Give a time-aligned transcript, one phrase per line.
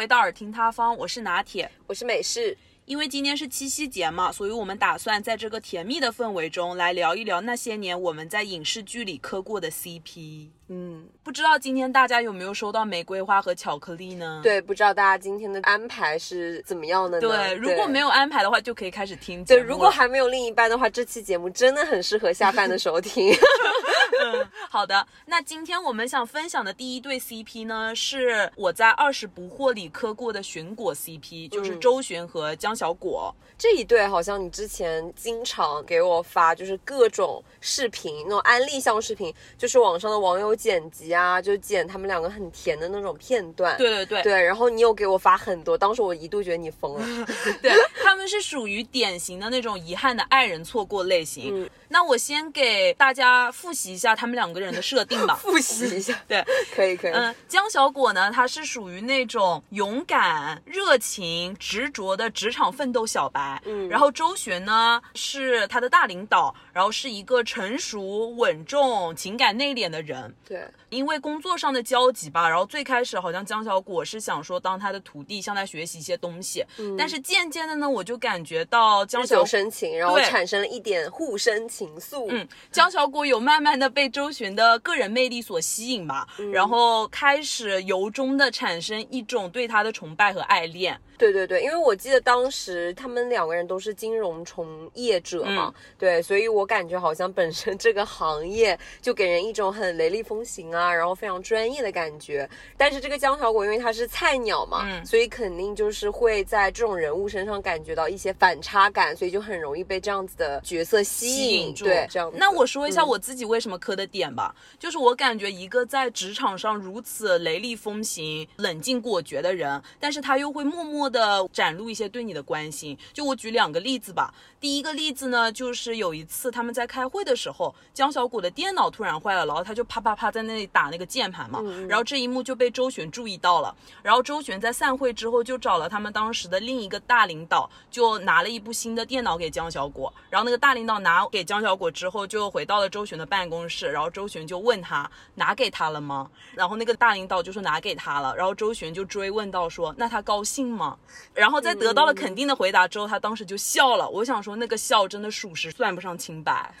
[0.00, 1.70] 回到耳听他方，我是拿铁。
[1.86, 2.56] 我是美式，
[2.86, 10.48] 因为今天是七夕节嘛，所以我们打算在这个甜蜜的氛围中来聊一聊那些年我们在影视剧里磕过的 CP。
[10.68, 10.89] 嗯，
[11.30, 14.40] 不知道今天大家有没有收到玫瑰花和巧克力呢？
[14.42, 17.28] 对，不知道大家今天的安排是怎么样的呢？
[17.28, 19.56] 对，如果没有安排的话，就可以开始听对。
[19.56, 23.32] 如果还没有另一半的话，这期节目真的很适合下饭的时候听。
[24.68, 33.32] 好的，那今天我们想分享的第一对 CP 呢，是我在二十不惑里磕过的寻果 CP，就是嗯周璇和江小果。
[33.56, 43.76] 这一对好像你之前经常给我发，就是各种视频，那种安利向视频，就是网上的网友剪辑啊，就剪他们两个很甜的那种片段。
[43.76, 47.26] 对对对对，然后你有给我发很多，当时我一度觉得你疯了。
[47.60, 51.64] 对，他们是属于典型的那种遗憾的爱人错过类型。
[51.64, 55.34] 嗯那我先给大家复习一下他们两个人的设定吧。
[55.42, 56.40] 复习一下， 对，
[56.72, 57.10] 可以可以。
[57.10, 63.60] 嗯，江小果呢，他是属于那种勇敢、热情、执着的职场奋斗小白。
[63.64, 70.32] 嗯然后周璇呢是他的大领导，然后是一个成熟、稳重、情感内敛的人。
[70.46, 76.64] 对，因为工作上的交集吧，然后最开始好像江小果是想说当他的徒弟，向他学习一些东西。
[76.98, 82.26] 但是渐渐的呢，我就感觉到江日小久生情，然后产生了一点互生情愫。
[82.28, 91.00] 嗯，江小果有慢慢的被周巡的个人魅力所吸引吧，然后开始由衷的产生一种对他的崇拜和爱恋。
[91.20, 102.48] 对对对，因为我记得当时他们两个人都是金融从业者嘛，嗯对，所以我感觉好像本身这个行业就给人一种很雷厉风行啊，然后非常专业的感觉。
[102.78, 111.74] 但是这个江小果因为他是菜鸟嘛，嗯所以肯定就是会在这种人物身上感觉到一些反差感，所以就很容易被这样子的角色吸引。
[111.74, 112.32] 住，对，这样。
[112.34, 122.96] 那我说一下嗯我自己为什么磕的点吧，就是我感觉一个在职场上如此雷厉风行、冷静果决的人，但是他又会默默的展露一些对你的关心。
[123.12, 146.30] 就我举两个例子吧，第一个例子呢，就是有一次他们在开会的时候，江小果的电脑突然坏了，然后他就啪啪啪在那里打那个键盘嘛，然后这一幕就被周璇注意到了，然后周璇在散会之后就找了他们当时的另一个大领导，就拿了一部新的电脑给江小果，然后那个大领导拿给江小果之后，就回到了周璇的办公室，然后周璇就问他拿给他了吗？
[146.54, 150.96] 然后那个大领导就说拿给他了，然后周璇就追问到说那他高兴吗？
[151.34, 154.08] 然后在得到了肯定的回答之后，他当时就笑了。
[154.08, 156.74] 我想说那个笑真的属实算不上清白。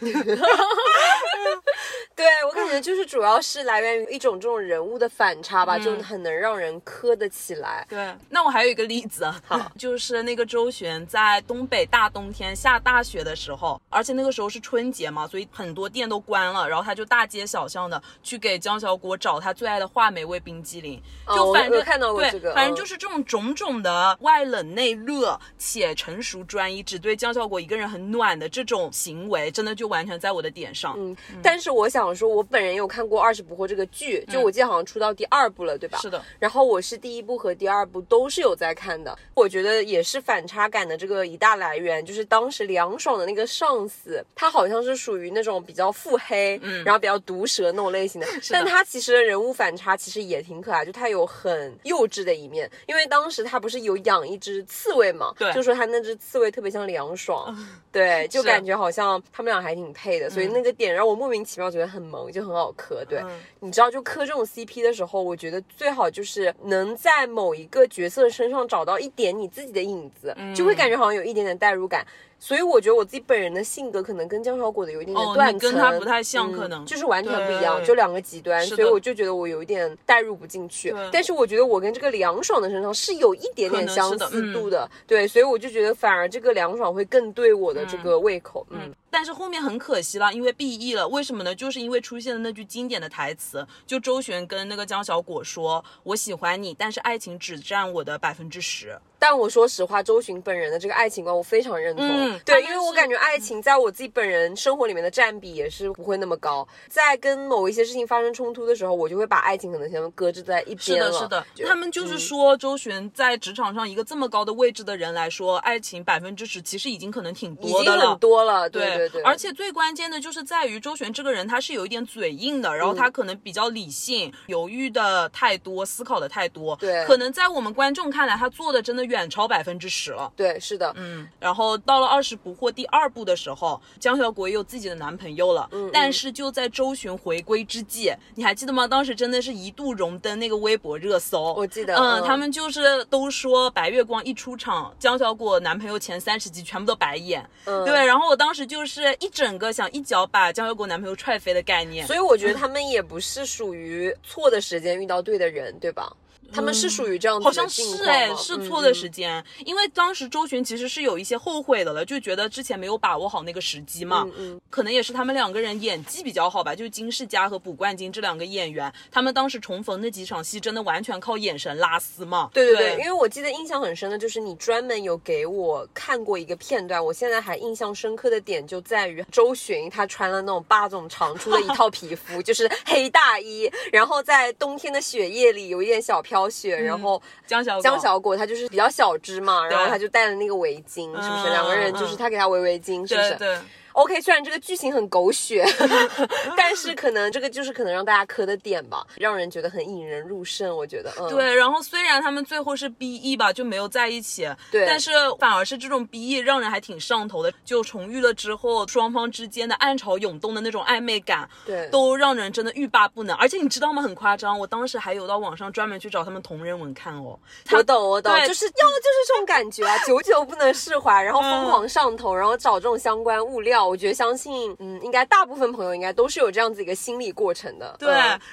[2.16, 7.86] 对我感觉就是主要是来源于一种这种人物的反差吧，就很能让人磕得起来。
[7.88, 21.00] 对，那我还有一个例子，好， 就是那个周璇在东北大冬天下大雪的时候，而且那个时候是春节嘛，所以很多店都关了，然后他就大街小巷的去给江小果找他最爱的话梅味冰激凌，
[21.34, 30.94] 就反正、有看到过，这个反正嗯就是这种种种的外冷内热且成熟专一，只对江小果一个人很暖的这种行为，真的就完全在我的点上。
[30.98, 35.98] 嗯，但是我想说，我本人有看过《二十不惑》这个剧，就我记得好像出到第二部了，对吧？
[35.98, 36.22] 嗯是的。
[36.38, 57.56] 然后我是第一部和第二部都是有在看的，我觉得也是反差感的这个一大来源，就是当时凉爽的那个上司，他好像是属于那种比较腹黑，嗯，然后比较毒舌那种类型的，的但他其实人物反差其实也挺可爱，就他有很幼稚的一面，因为当时他不是有养一只刺猬嘛，对就说他那只刺猬特别像凉爽，
[57.92, 63.04] 对，就感觉好像他们俩还挺配的，所以那个点让我莫名其妙觉得很萌，就很好磕。
[63.04, 72.06] 对，嗯你知道，就磕这种 CP 的时候，我觉得最好就是能在某一个角色身上找到一点你自己的影子，就会感觉好像有一点点代入感。
[72.42, 80.94] 所以我觉得我自己本人的性格可能跟江小果的有一点点哦断层，哦跟他不太像嗯可能就是完全不一样，就两个极端，所以我就觉得我有一点代入不进去。
[81.12, 91.06] 但是我觉得我跟这个凉爽的身上是有一点点相是的嗯似度的，对，所以我就觉得反而这个凉爽会更对我的这个胃口，嗯但是后面很可惜了，因为 B E 了。
[91.08, 91.54] 为什么呢？
[91.54, 98.98] 就是因为出现了那句经典的台词，就周璇跟那个江小果说：“我喜欢你，但是爱情只占我的百分之十。
[99.18, 102.06] 但我说实话，周璇本人的这个爱情观我非常认同。
[102.42, 106.66] 对，因为我感觉爱情在我自己本人生活里面的占比也是不会那么高。
[106.88, 111.18] 在跟某一些事情发生冲突的时候，我就会把爱情可能先搁置在一是的，边了。
[111.18, 118.18] 是的，就他们就是说，周璇在职场上一个这么高的位置的人来说，爱情百分之十其实已经可能挺已经多的了很。
[118.18, 118.70] 多了。
[118.70, 126.76] 对对对，而且最关键的就是在于周璇这个人，他是有一点嘴硬的，然后他嗯可能比较理性，犹豫的太多，思考的太多。
[126.76, 130.32] 对可能在我们观众看来，他做的真的远超百分之十了。
[130.36, 135.68] 对，是的，嗯，然后到了《二十不惑》第二部的时候，江小果也有自己的男朋友了。
[135.72, 138.86] 嗯，但是就在周旋回归之际，你还记得吗？
[138.86, 141.54] 当时真的是一度荣登那个微博热搜。
[141.54, 147.48] 我记得，嗯，他们就是都说白月光一出场，江小果男朋友前三十集全部都白眼。
[147.64, 148.04] 嗯，对。
[148.04, 152.04] 然后我当时就是是一整个想一脚把江小果男朋友踹飞的概念。
[152.08, 156.12] 所以我觉得他们也不是属于错的时间遇到对的人，对吧？
[156.52, 164.24] 他们是属于这样子，好像是哎，是错的时间，因为当时周巡其实是有一些后悔的了，就觉得之前没有把握好那个时机嘛。
[164.26, 172.50] 嗯嗯，可能也是他们两个人演技比较好吧，就是金世佳和卜冠金这两个演员，他们当时重逢那几场戏，真的完全靠眼神拉丝嘛。
[172.52, 186.39] 对对对，因为我记得印象很深的就是你专门有给我看过一个片段，我现在还印象深刻的点就在于周巡他穿了那种霸总长出的一套皮肤， 就是黑大衣，然后在冬天的雪夜里有一点小飘。
[186.48, 191.50] 雪，然后江小江小果他就是比较小只嘛，然后他就戴了那个围巾，是不是？
[191.50, 193.34] 两个人就是他给他围围巾，是不是？
[193.36, 193.58] 对。
[194.00, 195.62] OK，虽然这个剧情很狗血，
[196.56, 200.74] 但是可能这个就是可能让大家磕的点吧，让人觉得很引人入胜。
[200.74, 201.54] 我觉得，嗯，对。
[201.54, 204.86] 然后虽然他们最后是 BE 吧，就没有在一起，对。
[204.86, 213.36] 但是反而是这种 BE 让人还挺上头的，就重遇了之后，双方之间的暗潮涌动的那种暧昧感，对，都让人真的欲罢不能。
[213.36, 214.00] 而且你知道吗？
[214.00, 217.38] 很夸张，我当时还有到网上专门去找他们同人文看哦。
[217.70, 223.89] 我懂，我懂，就是要的就是这种感觉啊，久久不能释怀，然后疯狂上头，然后找这种相关物料。
[223.90, 224.74] 我觉得相信。
[224.78, 227.94] 嗯，应该大部分朋友应该都是有这样子一个心理过程的。
[227.98, 228.08] 对，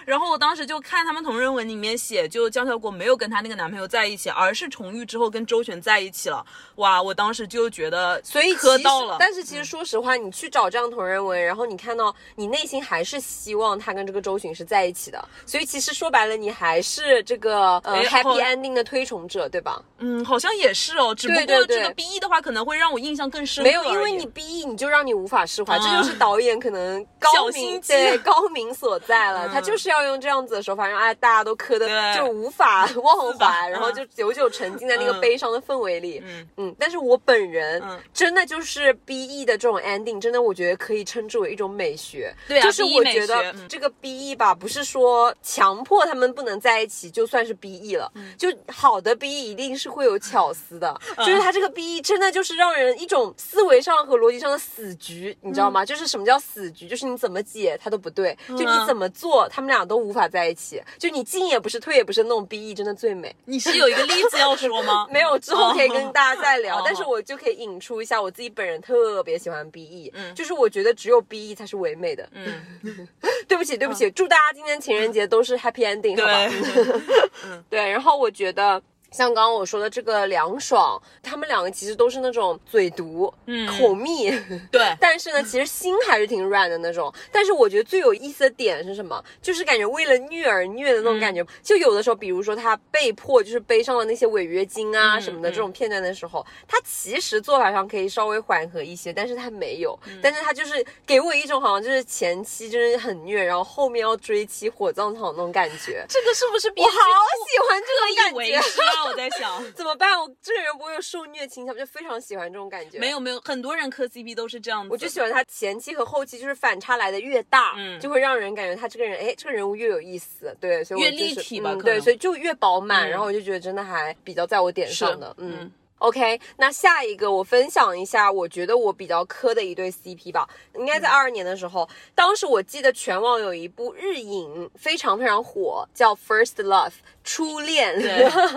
[0.05, 6.45] 然后我当时就看他们同人文里面写，就江小果没有跟她那个男朋友在一起，而是重遇之后跟周旋在一起了。
[6.75, 9.17] 哇，我当时就觉得，所以磕到了。
[9.19, 15.23] 但是其实说实话，你去找这样同人文，然后你看到你内心还是希望他跟这个周旋是在一起的。
[15.45, 19.81] 所以其实说白了，你还是这个呃 happy ending 的推崇者，对吧？
[19.99, 21.13] 嗯，好像也是哦。
[21.13, 23.63] 只不过这个 B E 的话，可能会让我印象更深。
[23.63, 25.77] 没有，因为你 B E，你就让你无法释怀。
[25.79, 36.21] 这就是导演可能高明对 高明所在了，他就是要用这样子的手法，让哎大家都磕的就无法忘怀，然后就久久沉浸在那个悲伤的氛围里。
[36.25, 36.47] 嗯。
[36.57, 37.83] 嗯，但是我本人
[38.13, 42.33] 真的就是 B E 的这种 ending，真的我觉得可以称之为一种美学。
[42.47, 55.06] 对，就是我觉得这个 B E 吧，不是说强迫他们不能在一起就算是 B E 了，就好的 B E 一定是会有巧思的，就是他这个 B E 真的就是让人一种思维上和逻辑上的死局，
[55.41, 55.85] 你知道吗？
[55.85, 56.87] 就是什么叫死局？
[56.87, 60.81] 就是你怎么解它都不对，就你怎么做，他们俩都无法在一起。
[60.97, 63.35] 就你进也不是，退也不是，那种 B E 真的最美。
[63.45, 65.07] 你是有一个例子要说吗？
[65.11, 66.81] 没有，之后可以跟大家再聊。
[66.85, 72.27] 但是我就可以引出一下，我自己本人特别喜欢 B E，嗯，就是我觉得只有 B E 才是唯美的。
[72.33, 73.07] 嗯，
[73.47, 77.61] 对不起，对不起，祝大家今天情人节都是 Happy Ending，好吧？
[77.69, 78.81] 对， 然后我觉得。
[79.11, 84.29] 像刚刚我说的这个凉爽，他们两个其实都是那种嘴毒，嗯，口蜜，
[84.71, 84.95] 对。
[84.99, 87.13] 但是呢，其实心还是挺软的那种。
[87.31, 89.23] 但是我觉得最有意思的点是什么？
[89.41, 91.45] 就是感觉为了虐而虐的那种感觉。
[91.63, 99.97] 就有的时候，比如说他被迫就是背上了那些违约金啊什么的这种片段的时候，他其实做法上可以稍微缓和一些，但是他没有。
[100.21, 106.05] 但是他就是给我一种好像就是前期就是很虐，然后后面要追妻火葬场那种感觉。
[106.09, 106.67] 这个是不是？
[106.75, 108.96] 我好喜欢这种感觉。
[109.05, 110.19] 我在想怎么办？
[110.19, 112.99] 我这个人不会有受虐倾向，就非常喜欢这种感觉。
[112.99, 114.89] 没有没有，很多人磕 CP 都是这样子。
[114.91, 120.55] 我就喜欢他前期和后期就是反差来的越大，嗯，就会让人感觉他这个人，哎，这个人物越有意思。
[120.59, 123.09] 对，所以越立体吧，对，所以就越饱满。
[123.09, 125.71] 然后我就觉得真的还比较在我点上的，嗯。
[125.99, 137.99] OK，那下一个我分享一下，我觉得我比较磕的一对 CP 吧，应该在二二年的时候，当时我记得全网有一部日影非常非常火，叫 First Love 初恋。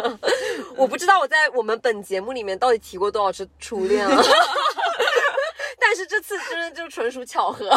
[0.76, 4.22] 我不知道我在我们本节目里面到底提过多少次初恋了。
[5.80, 7.70] 但是这次真的就纯属巧合，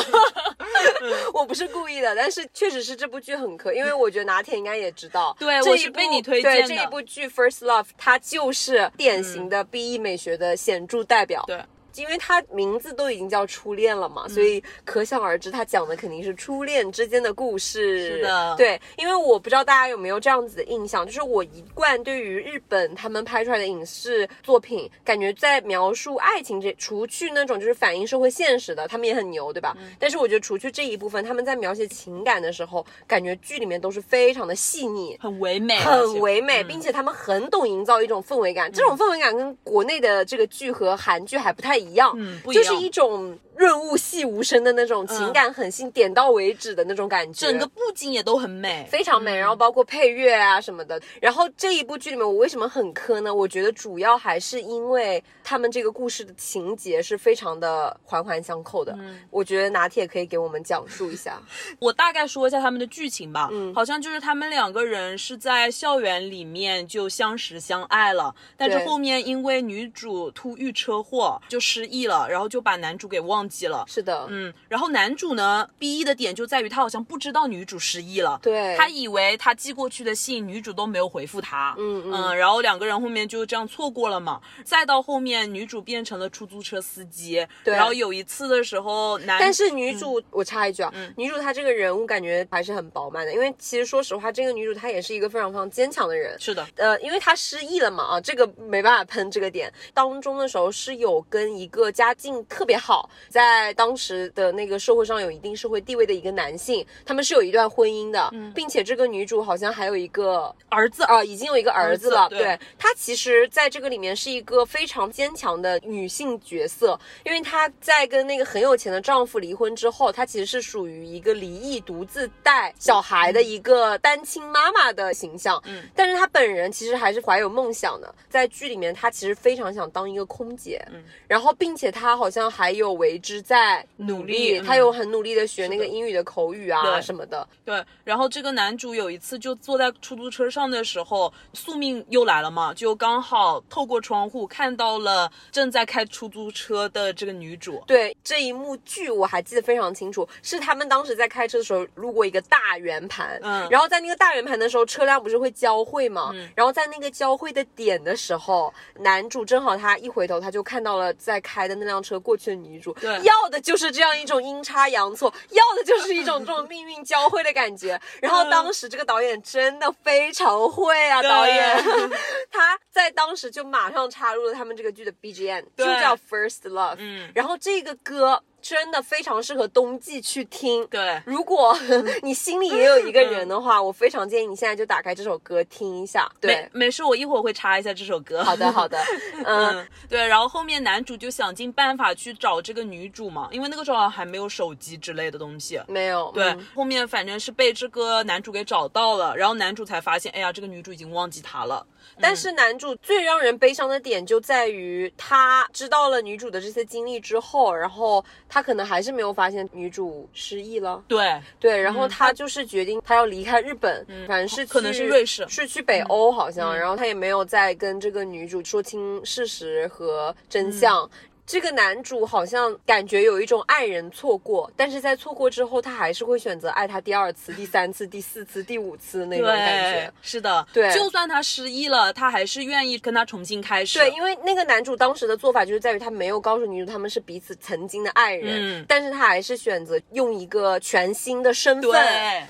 [1.33, 6.67] 我不是故意的，但是确实是这部剧很磕，因为我觉得拿铁应该也知道，对，我是被你推荐的。
[6.67, 11.43] 这一部剧《First Love》，它就是典型的 B E 美学的显著代表。
[11.47, 11.63] 对。
[11.95, 18.17] 因为他名字都已经叫初恋了嘛，所以可想而知，他讲的肯定是初恋之间的故事。
[18.17, 29.75] 是的，对，因为我不知道大家有没有这样子的印象，就是我一贯对于日本他们拍出来的影视作品，感觉在描述爱情这，除去那种就是反映社会现实的，他们也很牛，对吧？
[29.99, 38.71] 但是我觉得除去这一部分，他们在描写情感的时候，感觉剧里面都是非常的细腻，很唯美，很唯美，并且他们很懂营造一种氛围感。
[38.71, 49.35] 这种氛围感跟国内的这个剧和韩剧还不太一样，嗯，就是一种润物细无声的那种情感狠心、点到为止的那种感觉，整个布景也都很美，非常美。
[49.35, 50.99] 然后包括配乐啊什么的。
[51.21, 53.33] 然后这一部剧里面，我为什么很磕呢？
[53.33, 58.97] 我觉得主要还是因为他们这个故事的情节是非常的环环相扣的。
[59.29, 61.41] 我觉得拿铁可以给我们讲述一下。
[61.79, 63.49] 我大概说一下他们的剧情吧。
[63.51, 73.83] 嗯，好像就是他们两个人是在校园里面就相识相爱了，但是后面因为女主突遇车祸就失忆了，然后就把男主给忘记了。
[73.87, 78.75] 是的，嗯，然后男主呢，B 的点就在于他好像不知道女主失忆了，对。
[78.77, 84.41] 他以为他寄过去的信女主都没有回复他，嗯嗯，然后两个人后面就这样错过了嘛。
[84.63, 99.71] 再到后面，女主变成了出租车司机，对，然后有一次的时候，男但是女主，我插一句啊，女主她这个人物感觉还是很饱满的，因为其实说实话，这个女主她也是一个非常非常坚强的人，是的，呃，因为她失忆了嘛，啊，这个没办法喷这个点。
[99.93, 112.29] 当中的时候是有跟一个家境特别好，在当时的那个社会上有一定社会地位的一个男性，他们是有一段婚姻的，并且这个女主好像还有一个儿子啊，已经有一个儿子了。
[112.29, 125.59] 对，她其实在这个里面是一个非常坚强的女性角色，因为她在跟那个很有钱的丈夫离婚之后，她其实是属于一个离异独自带小孩的一个单亲妈妈的形象。
[125.65, 130.79] 嗯，但是她本人其实还是怀有梦想的，在剧里面她其实非常想当一个空姐。
[130.93, 137.47] 嗯，然后并且她好像还有为之在努力，他有很努力的学那个英语的口语啊什么的。
[137.65, 147.81] 对，然后这个男主有一次就坐在出租车上的时候，宿命又来了嘛，就刚好透过窗户看到了正在开出租车的这个女主。
[147.87, 156.31] 对这一幕剧我还记得非常清楚，是他们当时在开车的时候路过一个大圆盘，嗯，然后在那个大圆盘的时候，车辆不是会交汇嘛？
[156.33, 162.91] 嗯，然后在那个交汇的点的时候，男主正好他一回头，他就看到了在开的那辆车过去的女主。
[162.99, 167.99] 对，要的就是这样一种阴差阳错， 要的就是一种这种命运交汇的感觉。
[168.21, 171.83] 然后当时这个导演真的非常会啊，导演
[172.51, 176.95] 他在当时就马上插入了他们这个剧的 BGM，就叫 First Love。
[176.99, 178.41] 嗯，然后这个歌。
[178.63, 180.87] 真的非常适合冬季去听。
[180.87, 181.77] 对，如果
[182.23, 186.31] 你心里也有一个人的话，我非常建议你现在就打开这首歌听一下。
[186.39, 188.41] 对，没事，我一会儿会查一下这首歌。
[188.41, 188.97] 好的，好的。
[189.45, 190.25] 嗯，对。
[190.25, 195.81] 然后后面男主就想尽办法去找这个女主嘛，因为那个时候还没有手机之类的东西。
[195.89, 196.31] 没有。
[196.33, 201.85] 对，后面反正是被这个男主给找到了，然后男主才发现，哎呀，这个女主已经忘记他了。
[202.19, 208.23] 但是男主最让人悲伤的点就在于，他知道了女主的这些经历之后，然后。
[208.53, 221.09] 他可能还是没有发现女主失忆了，对对，然后他就是决定他要离开日本，反正是可能是瑞士，是去北欧好像，然后他也没有再跟这个女主说清事实和真相。
[221.45, 230.13] 这个男主好像感觉有一种爱人错过，但是在错过之后，他还是会选择爱他第二次、第三次、第四次、第五次那种感觉。
[230.21, 233.99] 是的，对，就算他失忆了，他还是愿意跟他重新开始。
[233.99, 241.93] 对，因为那个男主当时的做法就是在于他没有告诉女主他们是彼此曾经的爱人，但是他还是选择用一个全新的身份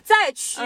[0.04, 0.62] 再去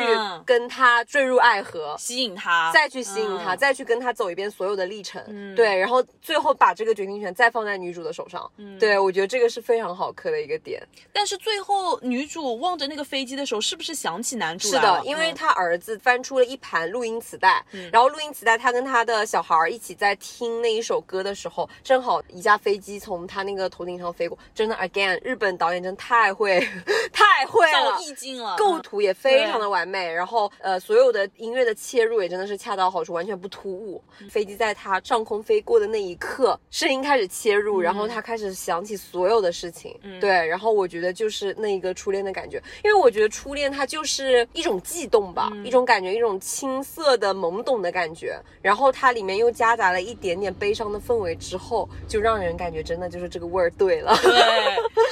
[0.46, 5.55] 跟他坠入爱河，吸引他，再去吸引他，再去跟他走一遍所有的历程。
[5.55, 8.16] 对，然后最后把这个决定权再放在女主的。
[8.17, 10.81] 手上，嗯，对我觉得这个是非常好磕的一个点。
[11.13, 24.36] 但是最后女主望着那个飞机的时候，是不是想起男主是的，因为他儿子翻出了一盘录音磁带，然后录音磁带他跟他的小孩一起在听那一首歌的时候，正好一架飞机从他那个头顶上飞过。
[24.55, 26.59] 真的，again，日本导演真太会，
[27.13, 30.12] 太会了，意境了，构图也非常的完美。
[30.12, 34.03] 然后呃，所有的音乐的切入也真的是恰到好处，完全不突兀。
[34.31, 38.06] 飞机在他上空飞过的那一刻，声音开始切入，然后。
[38.07, 54.35] 他开始想起所有的事情，对，然后我觉得就是那一个初恋的感觉，因为我觉得初恋它就是一种悸动吧，一种感觉，一种青涩的懵懂的感觉，然后它里面又夹杂了一点点悲伤的氛围，之后就让人感觉真的就是这个味儿对了，对，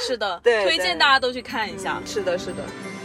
[0.06, 2.95] 是的，对，推荐大家都去看一下，是的，是的。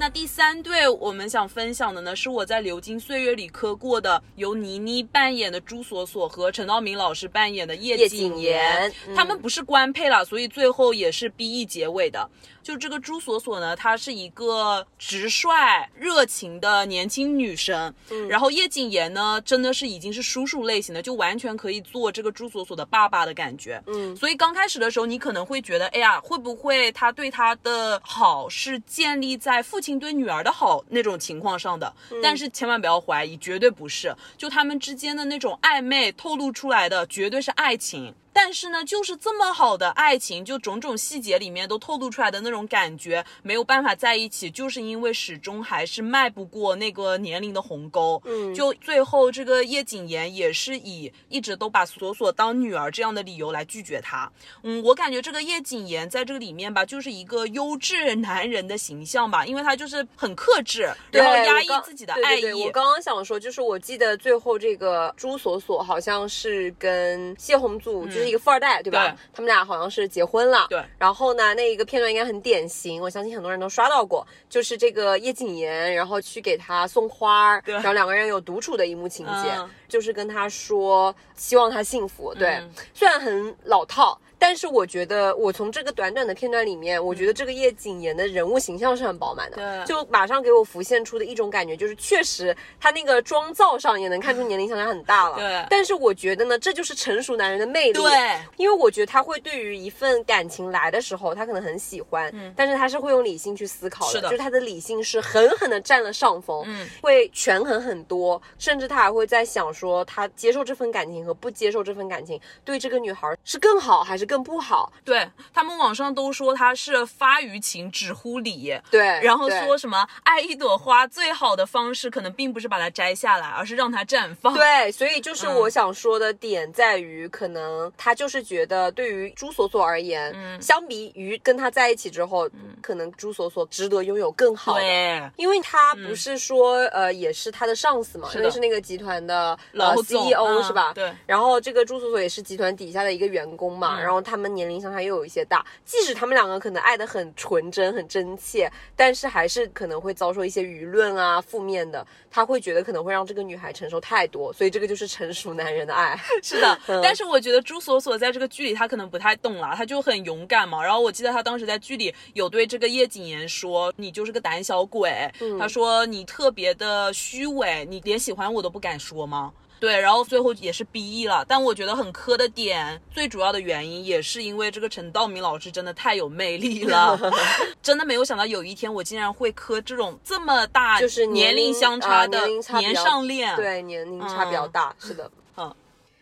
[0.00, 12.30] 那第三对我们想分享的呢，是我在《流金岁月》里磕过的，由倪妮扮演的朱锁锁和陈道明老师扮演的叶叶谨谨言嗯他们不是官配了，所以最后也是 BE 结尾的。
[12.68, 23.82] 就这个朱锁锁呢，她是一个直率、热情的年轻女生，嗯然后叶谨言呢，真的是已经是叔叔类型的，就完全可以做这个朱锁锁的爸爸的感觉。
[23.86, 31.90] 嗯所以刚开始的时候，你可能会觉得，哎呀，会不会他对她的好是建立在父亲对女儿的好那种情况上的？
[32.22, 34.14] 但是千万不要怀疑，绝对不是。
[34.36, 38.14] 就他们之间的那种暧昧透露出来的，绝对是爱情。
[38.40, 48.22] 但是呢，就是这么好的爱情，就种种细节里面都透露出来的那种感觉，没有办法在一起，就是因为始终还是迈不过那个年龄的鸿沟。
[48.26, 54.30] 嗯就最后这个叶谨言也是以一直都把锁锁当女儿这样的理由来拒绝他。
[54.62, 62.40] 嗯，我感觉这个叶谨言在这个里面吧，就是一个优质男人的形象吧，因为他就是很克制，然后压抑自己的爱意。
[62.40, 69.08] 对对对，我刚刚想说，就是我记得最后这个朱锁锁好像是跟谢宏祖，就是一个富二代，对吧？
[69.08, 70.66] 对他们俩好像是结婚了。
[70.68, 82.34] 对然后呢，那一个片段应该很典型，我相信很多人都刷到过，就是这个叶谨言，然后去给他送花儿，对然后两个人有独处的一幕情节，嗯就是跟他说希望他幸福。
[82.34, 84.18] 对，嗯虽然很老套。
[84.38, 89.86] 但是我觉得，我从这个短短的片段里面，我觉得这个叶谨言的人物形象是很饱满的，对。
[89.86, 95.36] 就马上给我浮现出的一种感觉，就是确实他那个妆造上也能看出年龄相差很大了。
[95.36, 95.66] 对。
[95.68, 97.92] 但是我觉得呢，这就是成熟男人的魅力。
[97.94, 98.10] 对，
[98.56, 102.52] 因为我觉得他会对于一份感情来的时候，他可能很喜欢，嗯。
[102.56, 104.28] 但是他是会用理性去思考的，嗯是的。
[104.28, 114.92] 就是他的理性是狠狠的占了上风，嗯，会权衡很多，甚至他还会在想说，他接受这份感情和不接受这份感情，对这个女孩是更好还是更不好？
[115.04, 118.78] 对他们网上都说他是发于情，止乎礼。
[118.90, 124.52] 对，然后说什么爱一朵花最好的方式，可能并不是把它摘下来，而是让它绽放。
[124.54, 132.48] 对，所以就是嗯我想说的点在于，可能他就是觉得，对于朱锁锁而言，嗯相比于跟他在一起之后，
[132.82, 134.80] 可能朱锁锁值得拥有更好的。
[134.80, 140.92] 对，因为他不是说、呃，也是他的上司嘛，因为是那个集团的老呃 CEO、嗯是吧？
[140.92, 141.12] 对。
[141.26, 156.18] 然后这个朱锁锁也是集团底下的一个员工嘛，嗯然后他们年龄相差又有一些大，即使他们两个可能爱得很纯真、很真切，但是还是可能会遭受一些舆论啊、负面的，他会觉得可能会让这个女孩承受太多，所以这个就是成熟男人的爱。
[156.42, 160.82] 是的， 嗯但是我觉得朱锁锁在这个剧里，他可能不太懂了，他就很勇敢嘛。
[160.82, 165.30] 然后我记得他当时在剧里有对这个叶谨言说：“你就是个胆小鬼。
[165.40, 169.52] 嗯她说你特别的虚伪，你连喜欢我都不敢说吗？
[169.80, 177.18] 对，然后最后也是 B E 了，但我觉得很磕的点，最主要的原因也是因为这个陈道明老师真的太有魅力了，
[177.82, 185.30] 真的没有想到有一天我竟然会磕这种这么大就是年龄相啊差的年龄差年上恋，对，年龄差比较大，是的。
[185.56, 185.74] 嗯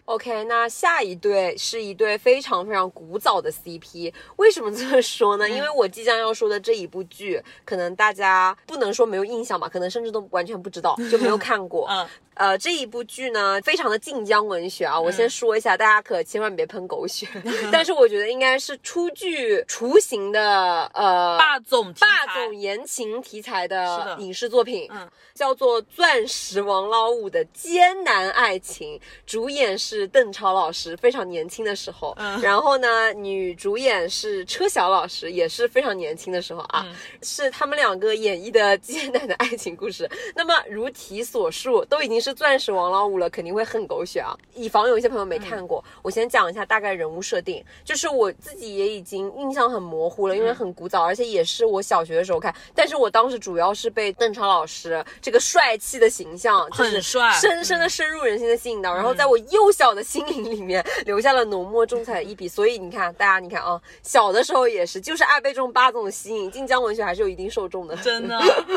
[0.07, 4.13] OK，那下一对是一对非常非常古早的 CP。
[4.37, 5.51] 为什么这么说呢？
[5.51, 11.89] 因为我即将要说的这一部剧，可能大家不能说没有印象吧，可能甚至都完全不知道，就没有看过。
[11.91, 14.99] 嗯，呃，这一部剧呢，非常的晋江文学啊。
[15.01, 17.27] 我先说一下，大家可千万别喷狗血。
[17.73, 32.15] 但是我觉得应该是初具雏形的呃霸总霸总言情题材的的影视作品，嗯叫做《钻石王老五的艰难爱情》，主演是邓超老师，非常年轻的时候。
[32.19, 40.09] 嗯然后呢，女主演是车晓老师，也是非常年轻的时候啊，嗯是他们两个演绎的 艰难的爱情故事。
[40.35, 44.37] 那么如题所述，都已经是钻石王老五了，肯定会很狗血啊。
[44.55, 52.53] 以防有一些朋友没看过，我先讲一下大概人物设定，就是我自己也已经印象很模糊了，因为很古早，而且也是我小学的时候看。
[52.75, 62.49] 但是我当时主要是被邓超老师这个帅气的形象，就是很帅深深的深入人心的吸引到，然后在我幼小的心灵里面留下了浓墨重彩的一笔。
[62.49, 67.95] 所以你看，大家你看啊，小的时候也是，就是爱被这种霸总吸引，晋江文学还是有一定受众的。
[67.99, 68.37] 真的。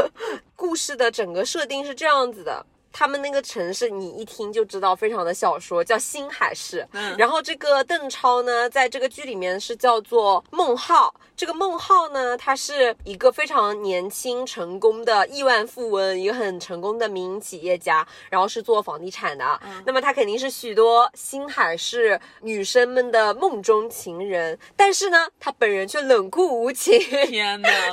[0.56, 2.64] 故事的整个设定是这样子的。
[2.92, 6.88] 他们那个城市，你一听就知道非常的小说，叫新海市。
[6.94, 11.14] 嗯然后这个邓超呢，在这个剧里面是叫做孟浩。
[11.36, 19.60] 这个孟浩呢，他是一个非常年轻、成功的亿万富翁，一个很成功的民营企业家，然后是做房地产的。
[19.86, 27.00] 那么他肯定是许多新海市女生们的梦中情人，但是呢，他本人却冷酷无情。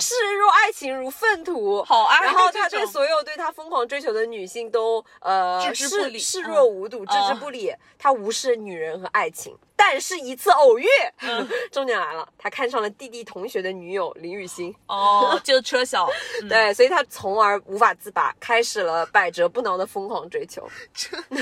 [0.01, 7.75] 视若爱情如粪土，好爱然后他对所有对他疯狂追求的女性都都呃置之不理视视若无睹，置之不理。
[7.99, 10.87] 他无视女人和爱情，但是一次偶遇，
[11.73, 14.73] 重点来了，他看上了弟弟同学的女友林雨欣。
[14.87, 16.07] 哦，就是车晓，
[16.43, 20.69] 嗯对，所以他从而无法自拔，开始了百折不挠的疯狂追求。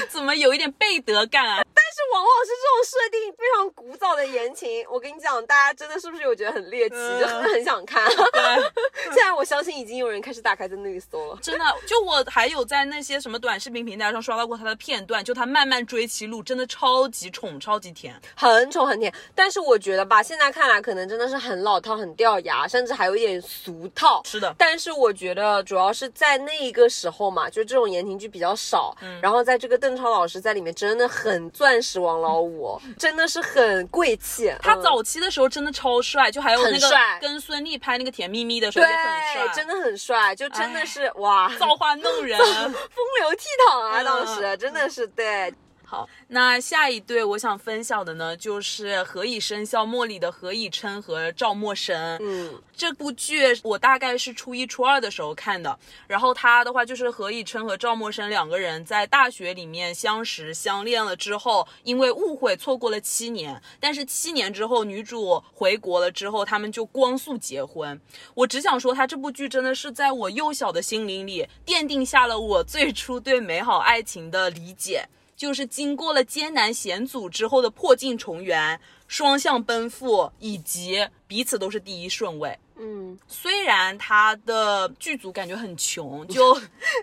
[0.08, 1.63] 怎么有一点背德感啊？
[1.94, 8.04] 但是往往是这种设定非常古早的言情，我跟你讲，大家真的是不是有觉得很猎奇，嗯就很很想看？
[8.32, 8.42] 对，
[9.14, 11.38] 现在我相信已经有人开始打开在那里搜了。
[11.40, 18.20] 真的，就我还有在那些什么短视频平台上刷到过他的片段，就他慢慢追妻路，真的超级宠，超级甜。
[18.34, 24.20] 很宠很甜，但是我觉得吧，现在看来可能真的是很老套、很掉牙，甚至还有一点俗套。
[24.24, 34.48] 是的，但是我觉得主要是在那一个时候嘛，就这种言情剧比较少，嗯然后在这个邓超老师在里面真的很钻石王老五， 真的是很贵气。
[34.48, 42.38] 嗯他早期的时候真的超帅，就还有那个跟孙俪拍那个《甜蜜蜜》的时候也很帅，对，真的很帅，就真的是哇，造化弄人。
[42.40, 43.36] 风流倜
[43.70, 45.52] 傥啊，嗯当时真的是对。
[45.94, 52.18] 好，那下一对我想分享的呢，就是《何以笙箫默》里的何以琛和赵默笙。
[52.20, 55.78] 嗯，这部剧我大概是初一、初二的时候看的，
[56.08, 68.00] 然后他的话就是何以琛和赵默笙两个人在大学里面相识相恋了之后，因为误会错过了七年，但是七年之后女主回国了之后，他们就光速结婚。
[68.34, 75.08] 我只想说，他这部剧真的是在我幼小的心灵里奠定下了我最初对美好爱情的理解。
[75.44, 82.58] 就是经过了艰难险阻之后的破镜重圆、双向奔赴，以及彼此都是第一顺位。
[82.76, 86.60] 嗯，虽然他的剧组感觉很穷， 就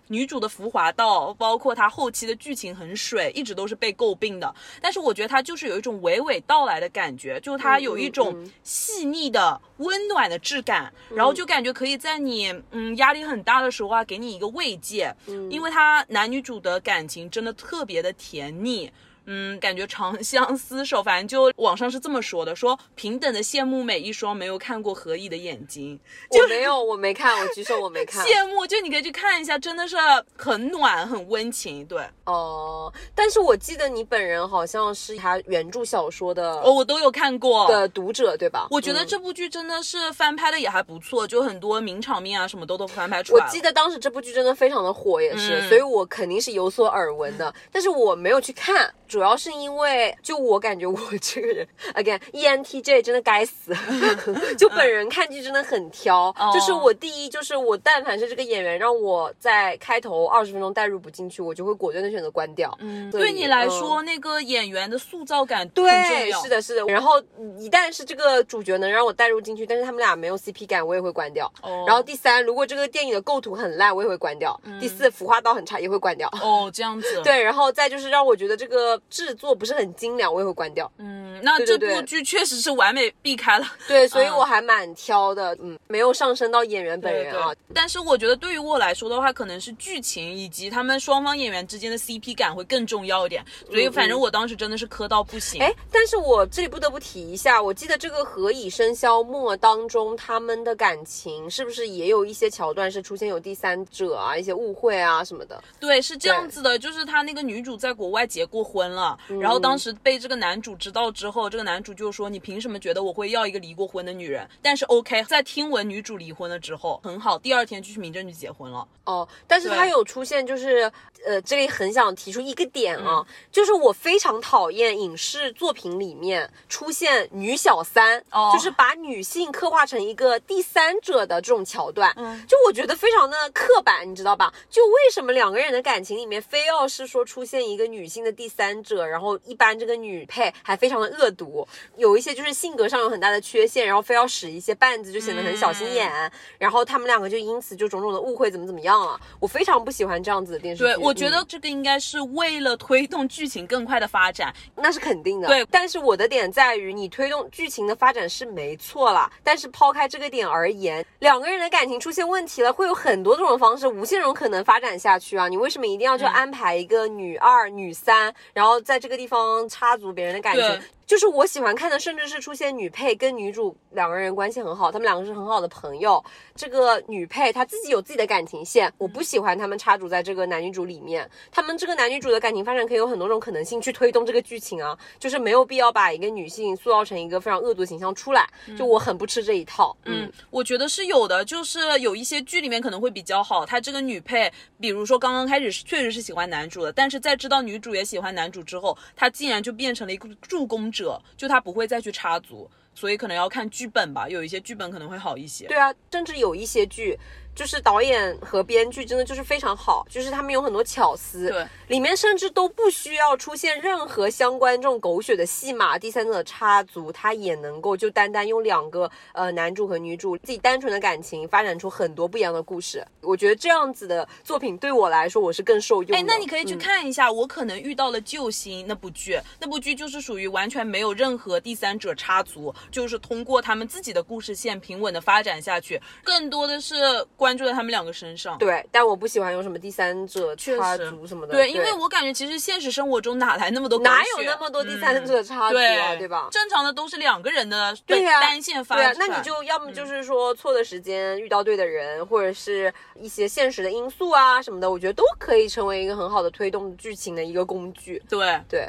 [0.08, 4.54] 女主的浮华道，包括他后期的剧情很水，一直都是被诟病的。
[4.82, 15.16] 但是我觉得他就是有一种娓娓道来的感觉，就他有一种嗯嗯细腻的、温暖的质感，然后就感觉可以在你嗯压力很大的时候啊，给你一个慰藉。
[15.50, 18.92] 因为他男女主的感情真的特别的甜蜜。
[19.26, 28.26] 嗯，感觉长相厮守，反正就网上是这么说的，说平等的羡慕每一双没有看过何以的眼睛，我没有，我没看，我举手，我没看。
[28.26, 29.96] 羡慕，就你可以去看一下，真的是
[30.36, 31.86] 很暖、很温情。
[31.86, 37.68] 对，哦，但是我记得你本人好像是他原著小说的哦，我都有看过。
[37.68, 38.68] 的读者，对吧？
[38.72, 43.46] 我觉得嗯这部剧真的是翻拍的也还不错，就很多名场面啊什么都都翻拍出来。
[43.46, 53.76] 我记得当时这部剧真的非常的火，也是，嗯所以我肯定是有所耳闻的，但是我没有去看，主要是因为就我感觉我这个人，again E ENTJ 真的该死，
[54.58, 62.74] 就本人看剧真的很挑，哦就是我第一就是我但凡是这个演员让我在开头二十分钟代入不进去，我就会果断的选择关掉。
[62.80, 66.86] 嗯，对你来嗯说，那个演员的塑造感对，是的，是的。
[66.86, 67.22] 然后
[67.60, 71.52] 一旦是这个主角能让我带入进去，但是他们俩没有 CP 感，我也会关掉。
[71.62, 74.58] 哦然后第三，如果这个电影的构图很烂，我也会关掉。
[74.80, 76.30] 第四，服化道很差，也会关掉。
[76.42, 77.20] 哦，这样子。
[77.26, 80.90] 对，然后再就是让我觉得这个制作不是很精良，我也会关掉。
[80.98, 83.66] 嗯，那这部剧确实是完美避开了。
[83.88, 87.54] 对，所以嗯我还蛮挑的，嗯，没有上升到演员本对人啊。
[87.74, 93.44] 但是我觉得对于我来说的话，可能是剧情以及他们双方演员之间的 CP 感会更重要一点。
[93.70, 95.62] 所以反正我当时真的是磕到不行。
[95.62, 105.62] 哎，但是我这里不得不提一下，我记得这个《何以笙箫默》当中，他们的感情是不是也有一些桥段是出现有第三者啊，一些误会啊什么的？
[105.80, 118.88] 对，是这样子的，就是他那个女主在国外结过婚了，然后当时被这个男主知道之后，这个男主就说：“你凭什么觉得我会要一个离过婚的女人？”但是 OK，在听闻女主离婚了之后，很好，第二天就去民政局结婚了。
[119.04, 120.92] 哦，但是他有出现，就是
[121.26, 134.54] 呃，这里很想提出一个点啊，嗯就是我非常讨厌影视作品里面出现女小三，哦就是把女性刻画成一个第三者的这种桥段，嗯就我觉得非常的刻板，你知道吧？
[134.70, 141.68] 就为什么两个人的感情里面非要是说出现一个女性的第三者，然后一般这个女配还非常的恶毒，
[141.98, 146.12] 有一些就是性格上有很大的缺陷，然后非要使一些绊子，就显得很小心眼，
[146.58, 149.20] 然后他们两个就因此就种种的误会，怎么怎么样了？
[149.40, 150.84] 我非常不喜欢这样子的电视剧。
[150.84, 154.54] 对，我觉嗯得这个应该是为了推动剧情更快的发展。
[154.76, 155.48] 那是肯定的。
[155.48, 165.48] 对但是我的点在于，你推动剧情的发展是没错了，但是抛开这个点而言，两个人的感情出现问题了，会有很多种方式，无限种可能发展下去啊！
[165.48, 170.82] 你为什么一定要就安排一个女二、女三，然后然后在这个地方插足别人的感觉？
[171.12, 176.24] 就是我喜欢看的，甚至是出现女配跟女主两个人关系很好，他们两个是很好的朋友。
[176.56, 181.30] 这个女配她自己有自己的感情线，我不喜欢他们插足在这个男女主里面。
[181.52, 188.50] 他们这个男女主的感情发展可以有很多种可能性去推动这个剧情啊，就是没有必要把一个女性塑造成一个非常恶毒形象出来。
[188.78, 189.94] 就我很不吃这一套。
[190.06, 205.68] 嗯，我觉得是有的，就是有一些剧里面可能会比较好，她这个女配，比如说刚刚开始确实是喜欢男主的，但是在知道女主也喜欢男主之后，她竟然就变成了一个助攻者，者就他不会再去插足，所以可能要看剧本吧，有一些剧本可能会好一些。
[205.68, 207.18] 对啊，甚至有一些剧。
[207.54, 223.06] 就是导演和编剧真的就是非常好，就是他们有很多巧思，对，里面甚至都不需要出现任何相关这种狗血的戏码，第三者的插足，他也能够就单单用两个呃男主和女主自己单纯的感情发展出很多不一样的故事。
[223.20, 226.18] 我觉得这样子的作品对我来说我是更受用。
[226.18, 236.96] 哎，那你可以去看一下，我可能遇到了救星那部剧，那部剧就是属于完全没有任何第三者插足，就是通过他们自己的故事线平稳的发展下去，更多的是。
[237.42, 246.50] 关注在他们两个身上，对，但我不喜欢有什么第三者插足什么的，对，因为我感觉其实现实生活中哪来那么多，哪有那么多第三者插足啊，对吧？
[246.52, 258.22] 正常的都是两个人的对呀单线发展，那你就要么就是说错的时间遇到对的人，或者是一些现实的因素啊什么的，我觉得都可以成为一个很好的推动剧情的一个工具。
[258.30, 258.62] 对。
[258.70, 258.88] 对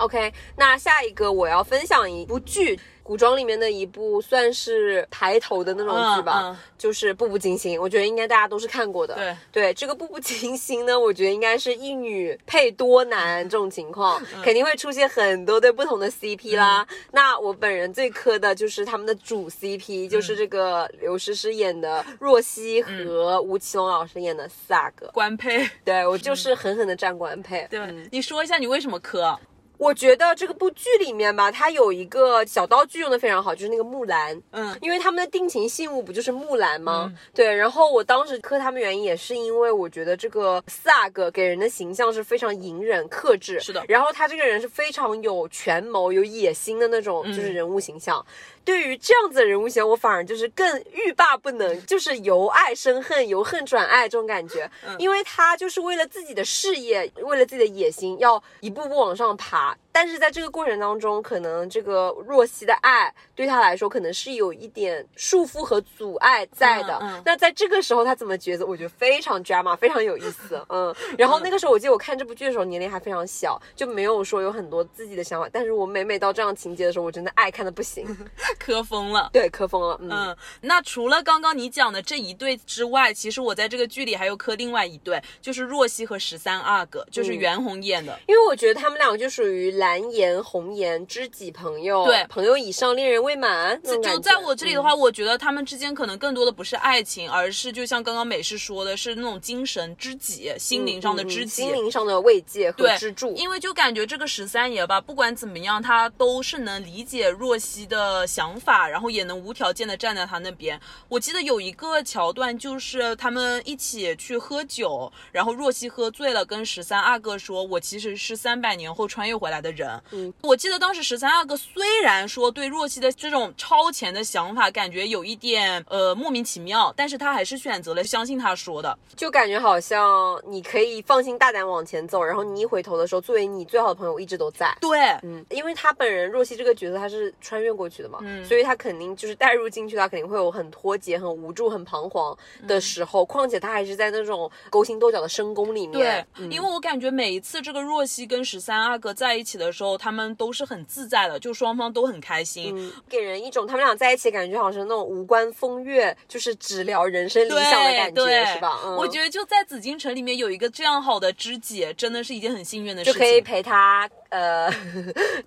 [0.00, 2.78] ，OK，那下一个我要分享一部剧。
[3.02, 9.16] 古装里面的一部算是抬头的那种剧吧，就是《步步惊心》，我觉得应该大家都是看过的。
[9.16, 16.86] 对对，这个《步步惊心》呢，我觉得应该是一女配多男这种情况，肯定会出现很多对不同的 CP 啦。
[17.10, 25.68] 那我本人最磕的就是他们的主 CP，就是这个刘诗诗演的若曦和吴奇隆老师演的萨格官配。
[25.84, 27.66] 对我就是狠狠的站官配。
[27.68, 29.36] 对，你说一下你为什么磕？
[29.80, 34.38] 我觉得这个部剧里面吧，它有一个小道具用的非常好，就是那个木兰。
[34.50, 37.10] 嗯，因为他们的定情信物不就是木兰吗？
[37.32, 37.50] 对。
[37.50, 43.58] 然后我当时磕他们原因也是因为我觉得这个四阿哥给人的形象是非常隐忍克制。
[43.58, 43.82] 是的。
[43.88, 48.22] 然后他这个人是非常有权谋、有野心的那种，就是人物形象。
[48.64, 54.70] 对于这样子的人物形象，我反而就是更欲罢不能， 就是由爱生恨，由恨转爱这种感觉。
[54.98, 59.76] 因为他就是为了自己的事业，为了自己的野心，要一步步往上爬。
[59.92, 67.22] 但是在这个过程当中，可能这个若曦的爱对他来说，可能是有一点束缚和阻碍在的。
[67.24, 68.64] 那在这个时候，他怎么抉择？
[68.64, 70.64] 我觉得非常 drama，非常有意思。
[70.68, 75.48] 嗯，然后那个时候，我记得我看这部剧的时候，年龄还非常小，就没有说有很多自己的想法。
[75.52, 78.06] 但是我每每到这样情节的时候，我真的爱看的不行。
[78.58, 79.98] 磕疯了，对，磕疯了。
[80.02, 88.18] 嗯，那除了刚刚你讲的这一对之外，其实我在这个剧里还有磕另外一对，就是若曦和十三阿哥，就是袁弘演的。
[88.28, 93.82] 因为我觉得他们两个就属于蓝颜红颜知己朋友，对，朋友以上恋人未满。
[93.82, 103.32] 就在我这里的话，我觉得他们之间可能更多的不是爱情，而是就像刚刚美式说的，是那种精神知己、心灵上的知己、心灵上的慰藉和支柱。
[103.36, 110.78] 因为就感觉这个十三爷吧，不管怎么样，他都是能理解若曦的想法，然后也能无条件的站在他那边。
[111.08, 134.76] 我记得有一个桥段，就是他们一起去喝酒，然后若曦喝醉了，跟十三阿哥说：“我其实是三百年后穿越回来的人。”嗯，我记得当时十三阿哥虽然说对若曦的这种超前的想法感觉有一点呃莫名其妙，但是他还是选择了相信他说的，就感觉好像你可以放心大胆往前走，然后你一回头的时候，作为你最好的朋友一直都在。
[134.80, 143.24] 对，嗯，因为他本人若曦这个角色他是穿越过去的嘛，嗯，所以他肯定就是带入进去，他肯定会有很脱节、很无助、很彷徨的时候。
[143.24, 146.26] 况且他还是在那种勾心斗角的深宫里面。
[146.36, 158.80] 对，因为我感觉每一次这个若曦跟十三阿哥在一起的时候，他们都是很自在的，就双方都很开心，给人一种他们俩在一起感觉好像那种无关风月，就是只聊人生理想的感觉，是吧？
[158.96, 164.08] 我觉得就在紫禁城里面有一个这样好的知己，真的是一件很幸运的事情，就可以陪他。
[164.30, 164.72] 呃，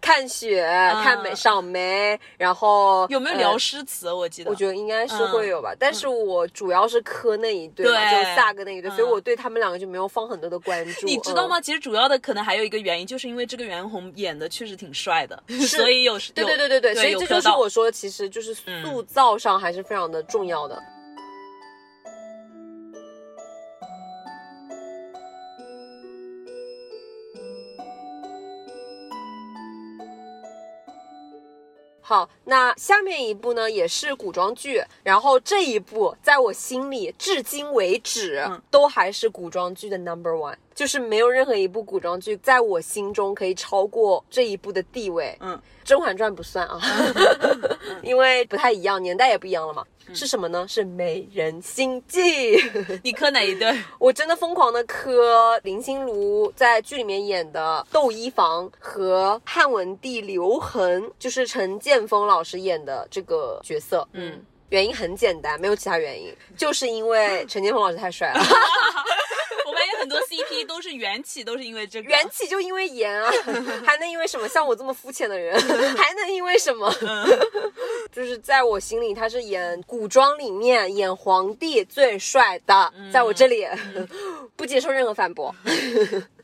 [0.02, 0.68] 看雪，
[1.02, 4.12] 看梅，赏梅，然后有没有聊诗词？
[4.12, 5.74] 我记得，我觉得应该是会有吧。
[5.80, 11.06] 但是我主要是磕那一对，就萨哥那一对，所以我对他们两个就没有放很多的关注。
[11.06, 11.62] 你知道吗？
[11.62, 20.82] 其实主要的可能还有一个原因，就是因为这个袁弘演的确实挺帅的， 所以有对对对对对，所以这就是我说，其实就是塑造上还是非常的重要的。
[32.06, 40.58] 好，那下面一部呢也是古装剧，然后这一部在我心里至今为止都还是古装剧的 number one。
[40.76, 45.38] 就是没有任何一部古装剧在我心中可以超过这一部的地位。
[45.40, 45.56] 嗯，
[45.88, 46.80] 《甄嬛传》不算啊
[48.02, 49.84] 因为不太一样，年代也不一样了嘛。
[50.14, 50.66] 是什么呢？
[50.68, 52.58] 是《美人心计》。
[53.04, 53.74] 你磕哪一对？
[53.98, 64.06] 我真的疯狂的磕林心如在剧里面演的窦漪房和汉文帝刘恒，就是陈建锋老师演的这个角色。
[64.12, 68.44] 嗯，原因很简单，没有其他原因，就是因为陈建锋老师太帅了。
[70.40, 72.10] 我发现很多 CP 都是缘起，都是因为这个。
[72.10, 73.32] 缘起就因为颜啊，
[73.86, 74.48] 还能因为什么？
[74.48, 75.60] 像我这么肤浅的人，
[75.98, 76.94] 还能因为什么？
[78.12, 83.66] 就是在我心里，他是演古装里面演皇帝最帅的，在我这里
[84.56, 85.54] 不接受任何反驳。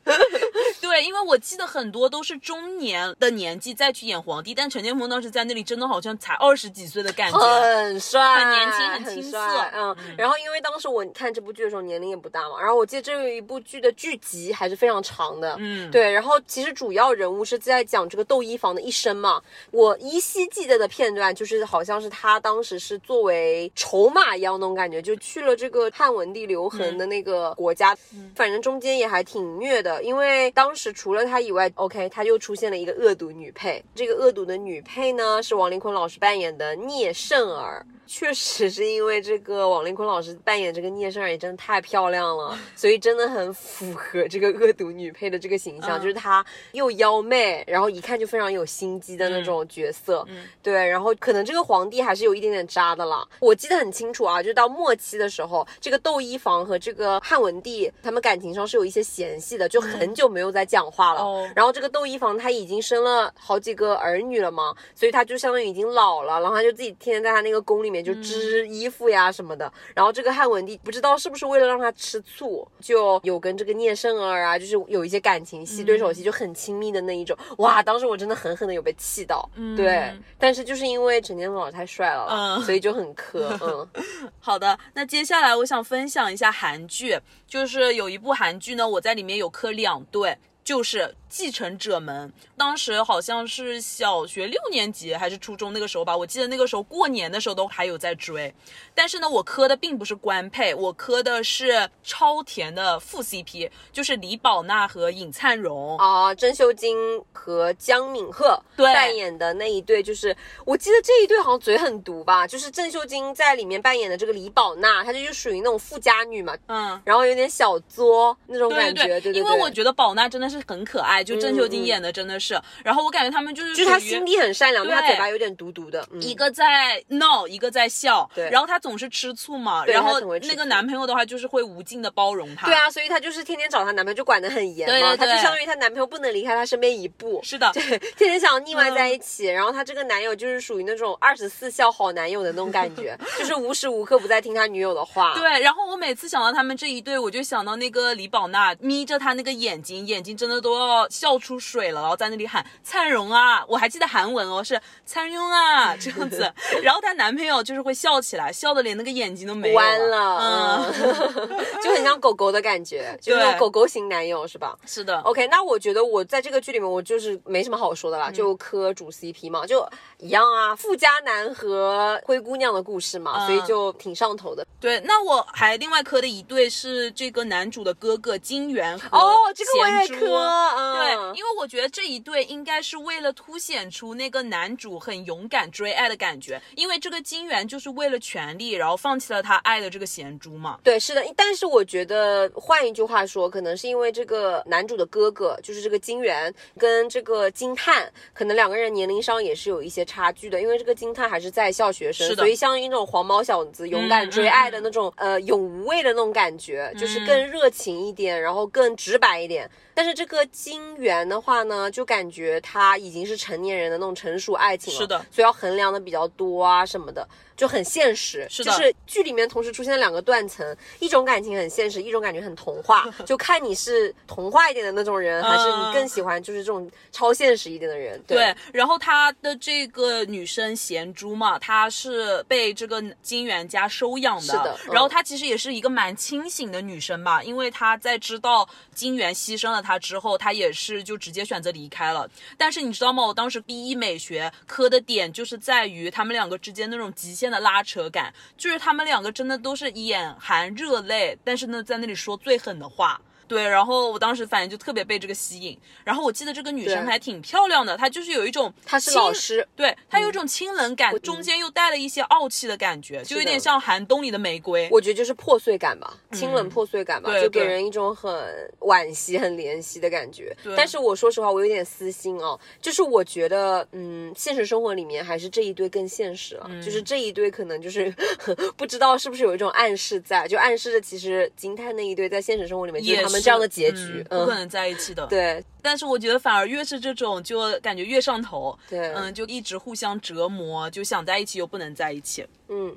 [0.80, 7.38] 对，因为我记得很多都是中年的年纪再去演皇帝，但陈建锋当时在那里真的好像才二十几岁的感觉。
[7.38, 19.40] 很帅，很年轻很青涩帅嗯，然后因为当时我看这部剧的时候年龄也不大嘛，然后我记得这有一部剧的剧集还是非常长的，嗯对，然后其实主要人物是在讲这个窦漪房的一生嘛。
[19.70, 27.96] 我依稀记得的片段就是好像是他当时是作为筹码一样那种感觉，就去了这个汉文帝刘恒的那个国家，
[28.34, 37.84] 反正中间也还挺虐的，因为当时除了他以外，OK，他又出现了一个恶毒女配，这个恶毒的女配呢是王丽坤老师扮演的聂胜儿。
[38.12, 50.26] 确实是因为这个王丽坤老师扮演这个聂胜儿也真的太漂亮了，所以真的很符合这个恶毒女配的这个形象，嗯就是她又妖媚，然后一看就非常有心机的那种角色。
[50.28, 53.24] 嗯对，然后可能这个皇帝还是有一点点渣的啦。
[53.38, 61.20] 我记得很清楚啊，就到末期的时候，这个窦漪房和这个汉文帝他们感情上是有一些嫌隙的，就很久没有再讲话了。
[61.22, 69.70] 哦然后这个窦漪房他已经生了好几个儿女了嘛，所以他就相当于已经老了，然后他就自己天天在他那个宫里面就织衣服呀什么的。
[69.94, 77.36] 然后这个汉文帝不知道是不是为了让她吃醋，就有跟这个聂胜儿啊，就是有一些感情戏、对手戏，就很亲密的那一种。
[77.58, 79.48] 哇，当时我真的狠狠的有被气到。
[79.76, 83.58] 对，但是就是因为陈建锋老师太帅了，嗯所以就很磕。
[83.60, 83.88] 嗯，
[84.38, 90.36] 好的，那接下来我想分享一下韩剧，就是有一部韩剧呢，我在里面有磕两对。
[90.70, 90.98] 就是
[91.30, 98.52] 《继承者们》，当时好像是小学六年级还是初中那个时候吧，我记得那个时候过年的时候都还有在追。
[98.94, 105.96] 但是呢，我磕的并不是官配，我磕的是超甜的副 CP，就是李宝娜和尹灿荣。
[105.98, 122.60] 啊，郑秀晶和姜敏赫对扮演的那一对，就是我记得这一对好像嘴很毒吧，就是郑秀晶在里面扮演的这个李宝娜，她就是属于那种富家女嘛，嗯，然后有点小作那种对感觉，对对对，因为我觉得宝娜真的是很可爱，就郑秀晶演的真的是。
[122.84, 132.66] 然后我感觉他们就是就是她心地很善良，但她嘴巴有点毒毒的，嗯一个在闹，一个在笑，对然后他总是吃醋嘛，然后那个男朋友的话就是会无尽的包容她。
[132.66, 137.82] 对，啊，所以她就是天天找她男朋友，就管得很严嘛，她就相当于她男朋友不能离开她身边一步，是的，对，
[138.16, 145.34] 天天想要腻歪在一起，然后她这个男友就是属于那种二十四孝好男友的那种感觉，就是无时无刻不在听他女友的话。
[145.38, 156.50] 对，然后我每次想到他们这一对，我就想到那个李宝娜眯着她那个眼睛，眼睛真的都要笑出水了，然后在那里喊灿荣啊，我还记得韩文哦，是灿荣啊这样子。
[156.82, 160.94] 然后她男朋友就是会笑起来，笑的连那个眼睛都没弯了，嗯，
[161.34, 169.86] 嗯， 就很像狗狗的感觉，就是那种狗狗型男友是吧是的，？OK，那我觉得我在这个剧里面我就是没什么好说的嗯啦，就磕主 CP 嘛，就
[170.18, 174.64] 一样啊，富家男和灰姑娘的故事嘛，嗯所以就挺上头的。
[174.80, 175.00] 对。
[175.00, 180.36] 那我还另外磕的一对是这个男主的哥哥金元和哦，这个我也磕，
[180.76, 190.78] 嗯，对，因为我觉得这一对应该是为了凸显出那个男主很勇敢追爱的感觉，因为这个金元就是为了权力，然后放弃了他爱的这个贤珠嘛。
[190.82, 200.60] 对，是的，但是我觉得换一句话说，可能是因为这个男主的哥哥，就是这个金元跟这个金叹，可能两个人年龄上也是有一些差距的。
[200.60, 209.70] 因为这个金叹还是在校学生，所以像那种黄毛小子勇敢追爱的那种，呃，勇无畏的那种感觉，就是更热情一点，然后更直白一点。
[209.94, 215.18] 但是这个金元的话呢，就感觉他已经是成年人的那种成熟爱情了，是的。
[215.30, 217.26] 所以要衡量的比较多啊什么的，
[217.60, 218.46] 就很现实。
[218.48, 228.18] 是的就是剧里面同时出现了两个断层，一种感情很现实，一种感觉很童话， 就看你是童话一点的那种人，还是你更喜欢就是这种超现实一点的人。
[228.26, 242.26] 对，然后他的这个女生贤珠嘛，她是被这个金元家收养的，是的嗯然后她其实也是一个蛮清醒的女生吧，因为她在知道金元牺牲了她之后，她也是就直接选择离开了。
[242.56, 243.26] 但是你知道吗？
[243.26, 253.20] 我当时 B 一美学磕的点就是在于他们两个之间那种极限的拉扯感，就是他们两个真的都是眼含热泪，但是呢在那里说最狠的话。
[253.50, 255.76] 对，然后我当时反正就特别被这个吸引。
[256.04, 264.88] 然后我记得这个女生还挺漂亮的，她就是有一种她是老师，对，她有一种清冷感，中间又带了一些傲气的感觉，就有点像寒冬里的玫瑰。
[264.92, 268.32] 我觉得就是破碎感吧，清冷破碎感吧，嗯就给人一种很
[268.78, 270.76] 惋惜、很怜惜的感觉对。
[270.76, 278.14] 但是我说实话，我有点私心哦，就是我觉得，嗯，现实生活里面还是这一对更现实了，嗯就是这一对可能就是
[278.76, 288.78] 不知道是不是有一种暗示在，就暗示着其实金泰那一对在现实生活里面就是他们这样的结局，嗯，不可能在一起的。，对但是我觉得反而越是这种，就感觉越上头。
[288.88, 292.46] 对，嗯，就一直互相折磨，就想在一起又不能在一起。
[292.68, 292.96] 嗯。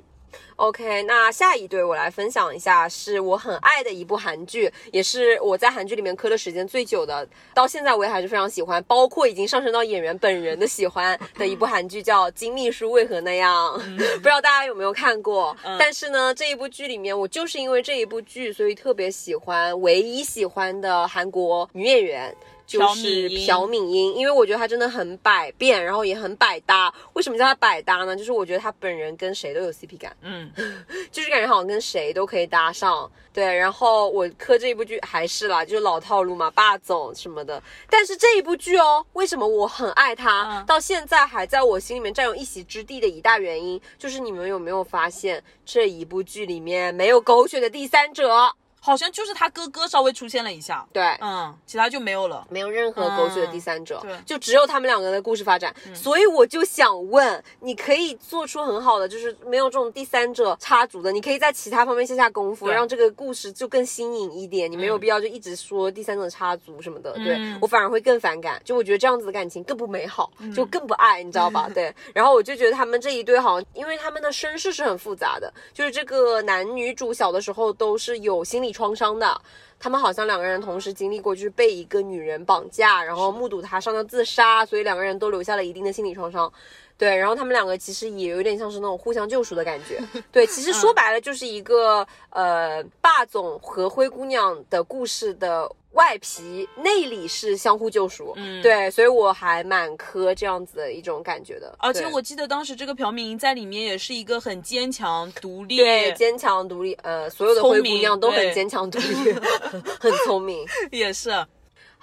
[0.56, 13.78] OK，那下一对我来分享一下，是我很爱的一部韩剧，也是我在韩剧里面磕的时间最久的，到现在我也还是非常喜欢，包括已经上升到演员本人的喜欢的一部韩剧，叫《金秘书为何那样》，
[14.16, 15.56] 不知道大家有没有看过？
[15.78, 22.34] 但是呢，这一部剧里面，我就是因为这一部剧，所以特别喜欢，唯一喜欢的韩国女演员。
[22.66, 26.90] 就是朴敏英，因为我觉得她真的很百变，然后也很百搭。
[27.12, 28.16] 为什么叫她百搭呢？
[28.16, 30.43] 就是我觉得她本人跟谁都有 CP 感，嗯，
[31.12, 33.10] 就是感觉好像跟谁都可以搭上。
[33.32, 37.60] 对，然后我磕这一部剧还是啦，就是老套路嘛，霸总什么的。
[37.90, 48.54] 但是这一部剧哦，为什么我很爱它，嗯到现在还在我心里面占有一席之地的一大原因，就是你们有没有发现这一部剧里面没有狗血的第三者？
[48.84, 52.46] 好像就是他哥哥稍微出现了一下，对，嗯，其他就没有了。
[52.50, 55.74] 没有任何狗血的第三者，嗯对就只有他们两个的故事发展。
[55.94, 64.70] 所以我就想问，你可以做出很好的，就是没有这种第三者插足的，你可以在其他方面下下功夫，让这个故事就更新颖一点。
[64.70, 68.60] 你没有必要就一直说第三者插足什么的，对嗯我反而会更反感。
[68.66, 71.70] 就我觉得这样子的感情更不美好，就更不爱，你知道吧？
[71.72, 71.94] 对。
[72.12, 79.40] 然后我就觉得他们这一对好像，因为他们的身世是很复杂的，就是这个男女主小的时候都是有心理创伤的。
[79.78, 86.50] 他们好像两个人同时经历过，就是被一个女人绑架，然后目睹她上吊自杀，所以两个人都留下了一定的心理创伤。
[86.96, 90.00] 对，然后他们两个其实也有点像是那种互相救赎的感觉。
[90.30, 98.32] 对，其实说白了就是一个、呃霸总和灰姑娘的故事的外皮，内里是相互救赎。
[98.36, 101.74] 嗯对，所以我还蛮磕这样子的一种感觉的。
[101.78, 109.32] 而且我记得当时这个朴敏英在里面也是一个很坚强、独立，对坚强独立，呃，所有的灰姑娘都很坚强独立，
[110.00, 110.64] 很聪明。
[110.90, 111.30] 也是。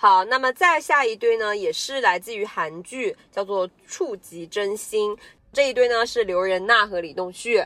[0.01, 5.15] 好，那么再下一对呢，也是来自于韩剧，叫做《触及真心》。
[5.53, 7.63] 这一对呢是刘仁娜和李栋旭。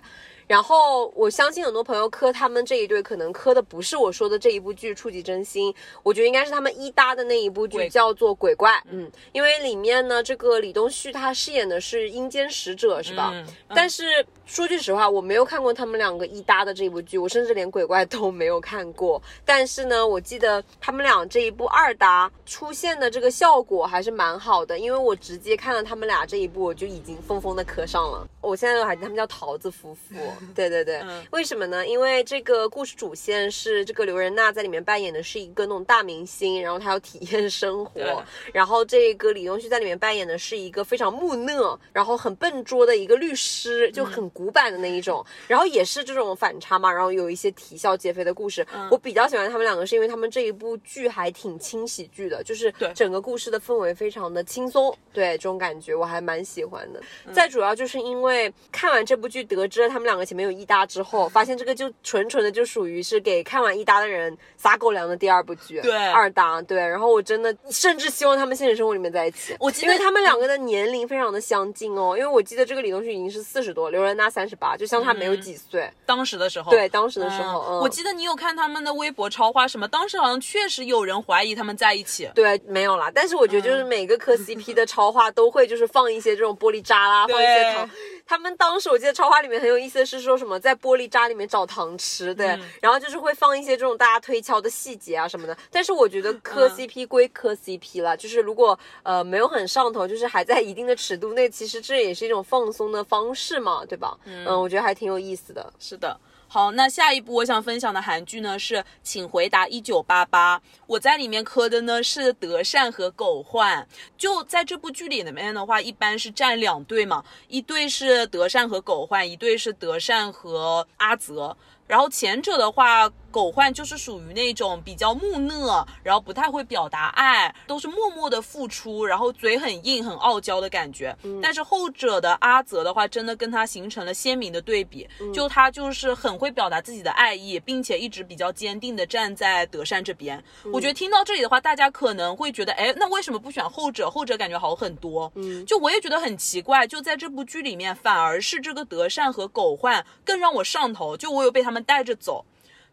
[0.48, 5.72] 然后我相信很多朋友磕他们这一对，可能磕的不是我说的这一部剧《触及真心》，
[6.04, 8.72] 我觉得应该是他们一搭的那一部剧，叫做《鬼怪》。
[8.90, 13.32] 嗯，因为里面呢，这个李东旭他饰演的是阴间使者，是吧？
[13.34, 19.22] 嗯但是说句实话，我没有看过他们两个一搭的这部剧，我甚至连鬼怪都没有看过。
[19.44, 28.28] 但是呢，我记得他们俩这一部二搭出现的这个效果还是蛮好的，因为我直接看了他们俩这一部，我就已经疯疯的磕上了。
[28.40, 30.16] 我现在都还他们叫桃子夫妇，
[30.54, 31.24] 对对对，嗯。
[31.32, 31.86] 为什么呢？
[31.86, 48.66] 因为这个故事主线是这个刘仁娜在里面扮演的是一个那种大明星，然后她要体验生活， 然后这个李东旭在里面扮演的是一个非常木讷，然后很笨拙的一个律师，就很古板的那一种，然后也是这种反差嘛，然后有一些啼笑皆非的故事。
[48.90, 52.92] 我比较喜欢他们两个，是因为他们这一部剧还挺轻喜剧的，就是对。
[52.96, 57.02] 整个故事的氛围非常的轻松，对这种感觉我还蛮喜欢的。
[57.34, 66.78] 再主要就是因为看完这部剧，得知了他们两个前面有一搭之后，发现这个就纯纯的就属于是给看完一搭的人撒狗粮的第二部剧，对二搭，对。
[66.78, 75.90] 然后我真的甚至希望他们现实生活里面在一起，我记得因为他们两个的年龄非常的相近哦，因为我记得这个李东旭已经是四十多，刘仁娜三十八，就相差没有几岁。
[76.06, 82.30] 当时的时候，对，当时的时候，嗯我记得你有看他们的微博超话什么，当时好像确实有人怀疑他们在一起。
[82.34, 83.12] 对，没有啦。
[83.14, 87.90] 但是我觉得就是每个磕 CP 的超话都会就是放一些这种玻璃渣啦， 放一些糖。
[88.26, 92.48] 他们当时我记得超话里面很有意思的是说什么在玻璃渣里面找糖吃，对，
[92.82, 95.56] 然后就是会放一些这种大家推敲的细节啊什么的。
[95.70, 104.18] 但是我觉得磕 CP 归磕 CP 了，就是如果呃没有很上头，就是还在一定的尺度内，其实这也是一种放松的方式嘛，对吧？
[104.26, 105.72] 嗯我觉得还挺有意思的。
[105.80, 106.20] 是的。
[106.56, 113.86] 好，那下一部我想分享的韩剧呢是《请回答一九八八》，我在里面磕的呢是德善和狗焕。
[114.18, 121.58] 就在这部剧里面的话，一般是站两队嘛，一队是德善和狗焕，一队是德善和阿泽。
[121.88, 131.14] 然后前者的话，狗焕就是属于那种比较木讷，然后不太会表达爱，都是默默的付出，然后嘴很硬、很傲娇的感觉。
[131.44, 140.42] 但是后者的阿泽的话，真的跟他形成了鲜明的对比，就他就是很会表达自己的爱意，并且一直比较坚定的站在德善这边。
[140.72, 144.10] 我觉得听到这里的话，大家可能会觉得，哎，那为什么不选后者？
[144.10, 145.30] 后者感觉好很多。
[145.36, 152.46] 嗯，就我也觉得很奇怪，就在这部剧里面，反而是这个德善和狗焕更让我上头，就我有被他们带着走。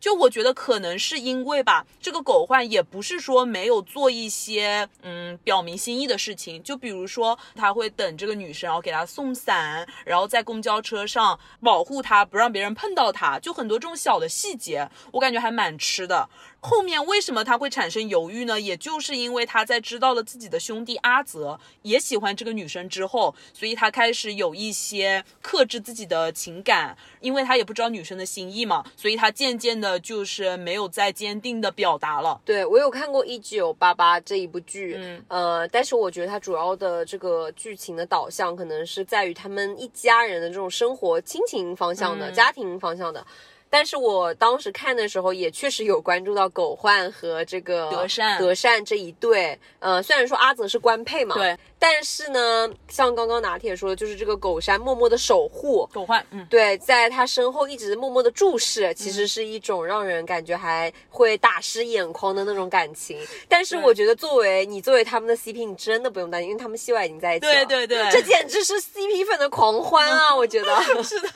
[0.02, 16.28] 就我觉得可能是因为吧，这个狗焕也不是说没有做一些嗯表明心意的事情，就比如说他会等这个女生，然后给她送伞，然后在公交车上保护她，不让别人碰到她，就很多这种小的细节，我感觉还蛮吃的。
[16.64, 18.60] 后面为什么他会产生犹豫呢？
[18.60, 32.40] 也就是因为他在知道了自己的兄弟阿泽也喜欢这个女生之后，所以他开始有一些克制自己的情感，因为他也不知道女生的心意嘛，所以他渐渐的就是没有再坚定的表达了。
[32.44, 43.26] 对我有看过《一九八八》这一部剧，嗯，呃，但是我觉得它主要的这个剧情的导向可能是在于他们一家人的这种生活亲情方向的、家庭方向的。
[43.72, 49.58] 但是我当时看的时候，也确实有关注到狗焕和这个德善德善这一对。
[49.78, 63.18] 呃，虽然说阿泽是官配嘛，对，但是呢，像刚刚拿铁说的，就是这个狗山默默的守护狗焕，嗯，对，在他身后一直默默的注视，其实是一种让人感觉还会打湿眼眶的那种感情。
[63.48, 67.64] 但是我觉得，作为你作为他们的 CP，你真的不用担心，因为他们戏外已经在一起了。
[67.64, 70.36] 对对对，这简直是 CP 粉的狂欢啊！
[70.36, 71.28] 我觉得 是的，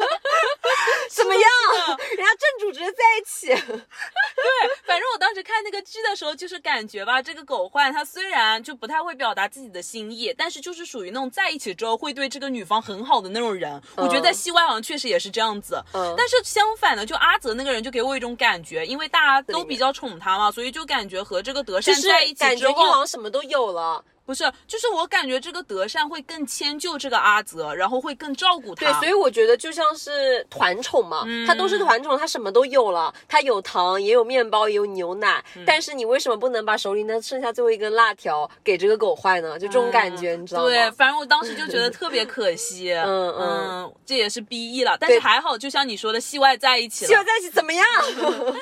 [1.10, 1.42] 怎么样？
[2.26, 3.48] 人家正主直接在一起。
[3.62, 13.80] 对，反正我当时看那个剧的时候，就是感觉吧，这个狗焕他虽然就不太会表达自己的心意，但是就是属于那种在一起之后会对这个女方很好的那种人。
[13.96, 15.82] 我觉得在戏外好像确实也是这样子。
[15.92, 16.14] 嗯。
[16.16, 24.04] 但是相反的，就阿泽那个人就给我一种感觉，因为大家都比较宠他嘛，所以就感觉和这个德善在一起之后，感觉一王什么都有了。
[24.26, 28.84] 不是，就是我感觉这个德善会更迁就这个阿泽，然后会更照顾他。
[28.84, 35.42] 对，所以我觉得就像是团宠嘛，他都是团宠，他什么都有了，他有糖，也有面包，也有牛奶。
[35.64, 39.56] 但是你为什么不能把手里那剩下最后一根辣条给这个狗坏呢？
[39.56, 40.68] 就这种感觉，你知道吗？
[40.68, 42.92] 对，反正我当时就觉得特别 可惜。
[42.92, 47.08] 嗯嗯，这也是 B E 了，但是还好，就像你说的，戏外在一起了。
[47.08, 47.86] 戏外在一起怎么样？
[48.10, 48.56] 算了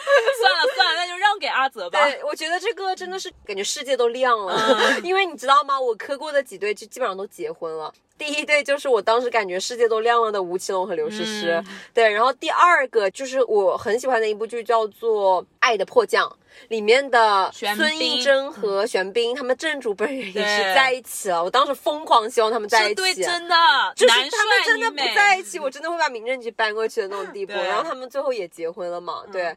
[0.74, 2.02] 算了，那就让给阿泽吧。
[2.04, 5.53] 对，我觉得这个真的是感觉世界都亮了，因为你知道。
[5.54, 5.80] 知道吗？
[5.80, 7.92] 我磕过的几对就基本上都结婚了。
[8.16, 12.08] 第一对就是我当时感觉世界都亮了的吴奇隆和刘诗诗，对。
[12.08, 16.28] 然后第二个就是我很喜欢的一部剧，叫做《爱的迫降》，
[16.68, 21.42] 里面的孙艺珍和玄彬，他们正主本人也是在一起了。
[21.42, 23.56] 我当时疯狂希望他们在一起，对，真的，
[23.96, 27.52] 就是他们真的不在一起，我真的会把民政局搬过去的那种地步。
[27.52, 29.24] 然后他们最后也结婚了嘛？
[29.32, 29.54] 对。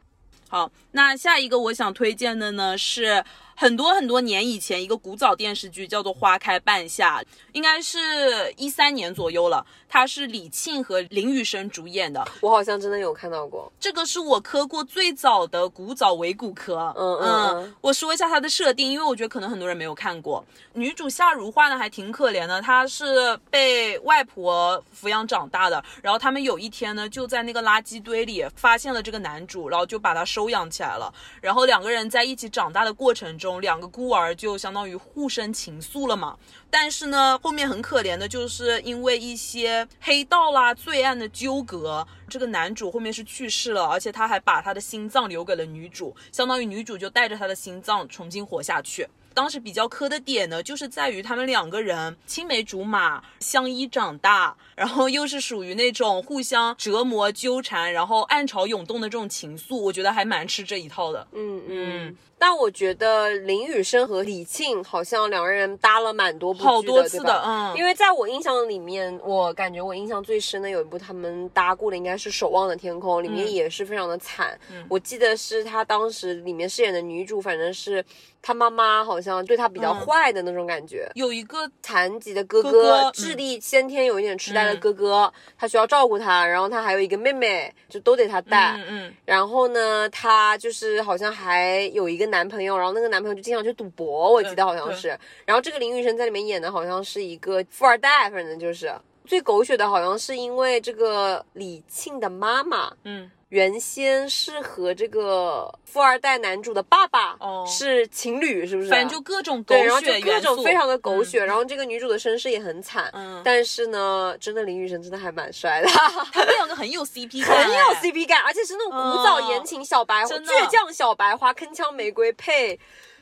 [0.48, 3.24] 好，那下一个我想推荐的呢是。
[3.60, 9.66] 很多很多年以前，一个古早电视剧叫做《花开半夏》，应该是一三年左右了。
[9.88, 13.72] 它是李沁和林雨生主演的，我好像真的有看到过。
[13.80, 16.94] 这个是我磕过最早的古早伪骨科。
[16.96, 20.44] 嗯嗯，我说一下它的设定，因为我觉得可能很多人没有看过。
[20.74, 25.82] 女主夏如画呢，还挺可怜的，她是被外婆抚养长大的。
[26.00, 31.12] 然后他们有一天呢，就在那个垃圾堆里发现了这个男主，然后就把他收养起来了。
[31.40, 36.36] 然后两个人在一起长大的过程中，两个孤儿就相当于互生情愫了嘛。
[36.70, 49.08] 但是呢，后面很可怜的，就是因为一些黑道啦、罪案的纠葛，这个男主后面是去世了，而且他还把他的心脏留给了女主，相当于女主就带着他的心脏重新活下去。
[49.34, 61.26] 当时比较磕的点呢，就是在于他们两个人青梅竹马，相依长大，然后又是属于那种互相折磨、纠缠，然后暗潮涌动的这种情愫，我觉得还蛮吃这一套的。
[61.32, 62.16] 嗯嗯。
[62.40, 74.56] 但我觉得林雨生和李沁好像两个人搭了蛮多部好多次的，嗯，因为在我印象里面，我感觉我印象最深的有一部他们搭过的应该是《守望的天空》，里面也是非常的惨。
[74.88, 78.04] 我记得是他当时里面饰演的女主，反正是。
[78.40, 88.74] 他妈妈好像对他比较坏的那种感觉，有一个残疾的哥哥，智力先天有一点痴呆的哥哥，他需要照顾他，然后他还有一个妹妹，就都得他带。
[88.78, 89.14] 嗯嗯。
[89.24, 95.08] 然后呢，他就是好像还有一个男朋友，然后那个男朋友就经常去赌博，我记得好像是。
[95.44, 98.92] 然后这个林雨生在里面演的好像是一个富二代，反正就是
[99.24, 103.30] 最狗血的，好像是因为这个李沁的妈妈，嗯。
[103.48, 107.64] 原先是和这个富二代男主的爸爸哦。
[107.66, 108.90] 是情侣，是不是？
[108.90, 113.40] 反正就各种狗对，然后就血，各种非常的狗血，然后这个女主的身世也很惨，嗯。
[113.44, 115.88] 但是呢，真的林雨晨真的还蛮帅的，
[116.32, 122.78] 他们两个很有 CP 感，很有 CP 感，而且是那种古早言情小白花、倔强小白花、铿锵玫瑰配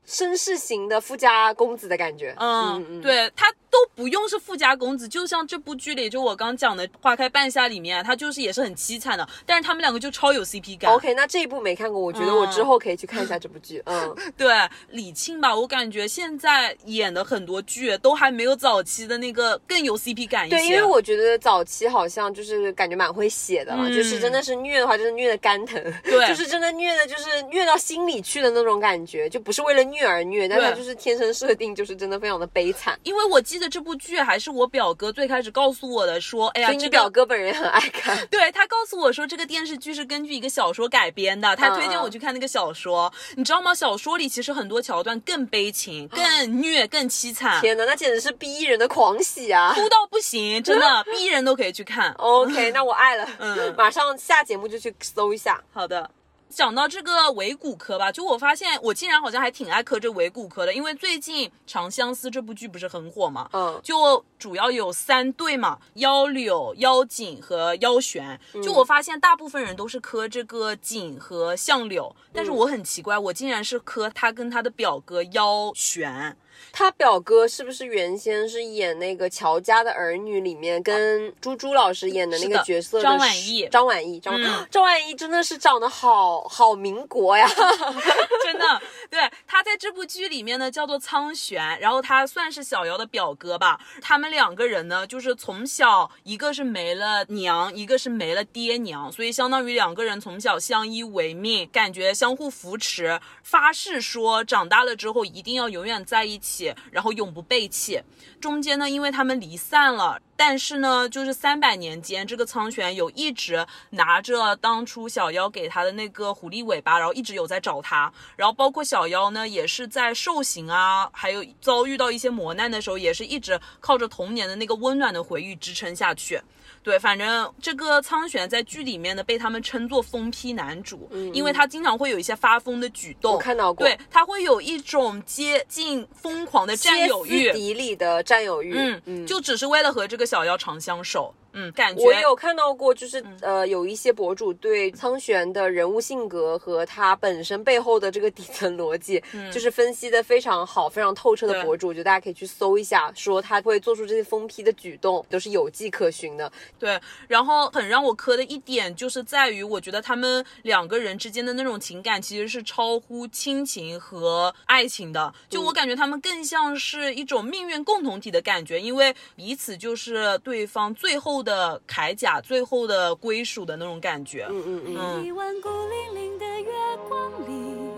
[0.06, 2.34] 绅士型的富家公子的感觉。
[2.38, 10.90] 嗯嗯，对他都不用是富家公子，就像这部剧里，就我刚讲的《花开半夏》里面，他就是也是很凄惨的，但是他们两个就超有 CP 感。
[10.90, 13.82] OK，那这一部没看过，我觉得我之后可以去看一下这部剧。
[13.84, 14.54] 嗯， 对
[14.90, 20.56] 李沁吧，我感觉现在演的很多剧都还没有早期的那个更有 CP 感一些。
[20.56, 32.98] 对，因为我觉得早期好像就是感觉蛮会写的了，嗯就是真的是虐的话，就是虐的肝疼，对 就是真的虐的，就是虐到心里去的那种感觉，就不是为了虐而虐，但它对就是天生设定就是真的非常的悲惨。
[33.02, 38.16] 因为我记得这部剧还是我表哥最开始告诉我的，说，哎呀，这个所以你表哥本人很爱看。
[38.28, 43.12] 对他告诉我说，这个电视剧是根据一个小说改编的，他嗯推荐我去看那个小说。
[43.36, 43.74] 你知道吗？
[43.74, 49.72] 小说里其实很多桥段更悲情、更虐、更凄惨，天哪，那简直是逼人的狂喜啊！
[49.74, 52.12] 哭到不行，真的逼人都可以去看。
[52.18, 55.62] OK，那我爱了，嗯 马上下节目就去搜一下。
[55.72, 56.10] 好的。
[56.56, 68.40] 讲到这个伪骨科吧，就我发现我竟然好像还挺爱磕这伪骨科的，因为最近《长相思》这部剧不是很火嘛，嗯就主要有三对嘛，腰柳、腰锦和腰玄。
[68.54, 76.34] 嗯就我发现大部分人都是磕这个锦和相柳，但嗯是我很奇怪，我竟然是磕他跟他的表哥腰玄。
[76.72, 87.48] 他表哥是不是原先是演那个《乔家的儿女》里面跟朱朱老师演的那个角色的张晚意张晚意，张、嗯张晚意真的是长得好好民国呀！
[88.44, 93.80] 真的，对他在这部剧里面呢叫做苍玄，然后他算是小瑶的表哥吧。
[94.00, 106.45] 他们两个人呢，就是从小一个是没了娘，一个是没了爹娘，所以相当于两个人从小相依为命，感觉相互扶持，发誓说长大了之后一定要永远在一起，
[106.90, 108.00] 然后永不背弃。
[108.40, 110.20] 中间呢，因为他们离散了。
[110.38, 118.12] 但是呢，就是三百年间，这个苍玄有一直拿着当初小妖给他的那个狐狸尾巴，然后一直有在找他。
[118.36, 126.38] 然后包括小妖呢，也是在受刑啊，还有遭遇到一些磨难的时候，也是一直靠着童年的那个温暖的回忆支撑下去。
[126.86, 133.32] 对，反正这个苍玄在剧里面呢，被他们称作疯批男主，因为他经常会有一些发疯的举动。
[133.32, 137.58] 我看到过对，他会有一种接近疯狂的占有欲歇斯。
[137.58, 138.76] 底里的占有欲，
[139.06, 141.34] 嗯，就只是为了和这个小妖长相守。
[141.56, 156.52] 嗯，感觉我有看到过，就是、呃，有一些博主对苍玄的人物性格和他本身背后的这个底层逻辑，就是分析的非常好、非常透彻的博主，我觉得大家可以去搜一下，说他会做出这些疯批的举动，都是有迹可循的。
[156.78, 174.46] 对，然后很让我磕的一点就是在于，我觉得他们两个人之间的那种情感其实是超乎亲情和爱情的，就我感觉他们更像是一种命运共同体的感觉，因为彼此就是对方最后的铠甲、最后的归属的那种感觉。
[174.50, 176.70] 嗯嗯嗯，嗯一弯孤零零的月
[177.08, 177.90] 光里，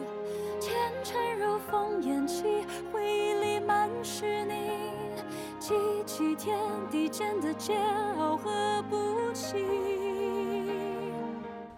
[0.61, 0.73] 前
[1.03, 2.45] 尘如风烟起，
[2.93, 4.53] 回忆里满是你，
[5.59, 5.75] 记
[6.07, 6.57] 起天
[6.91, 7.77] 地间的煎
[8.19, 9.57] 熬和不弃。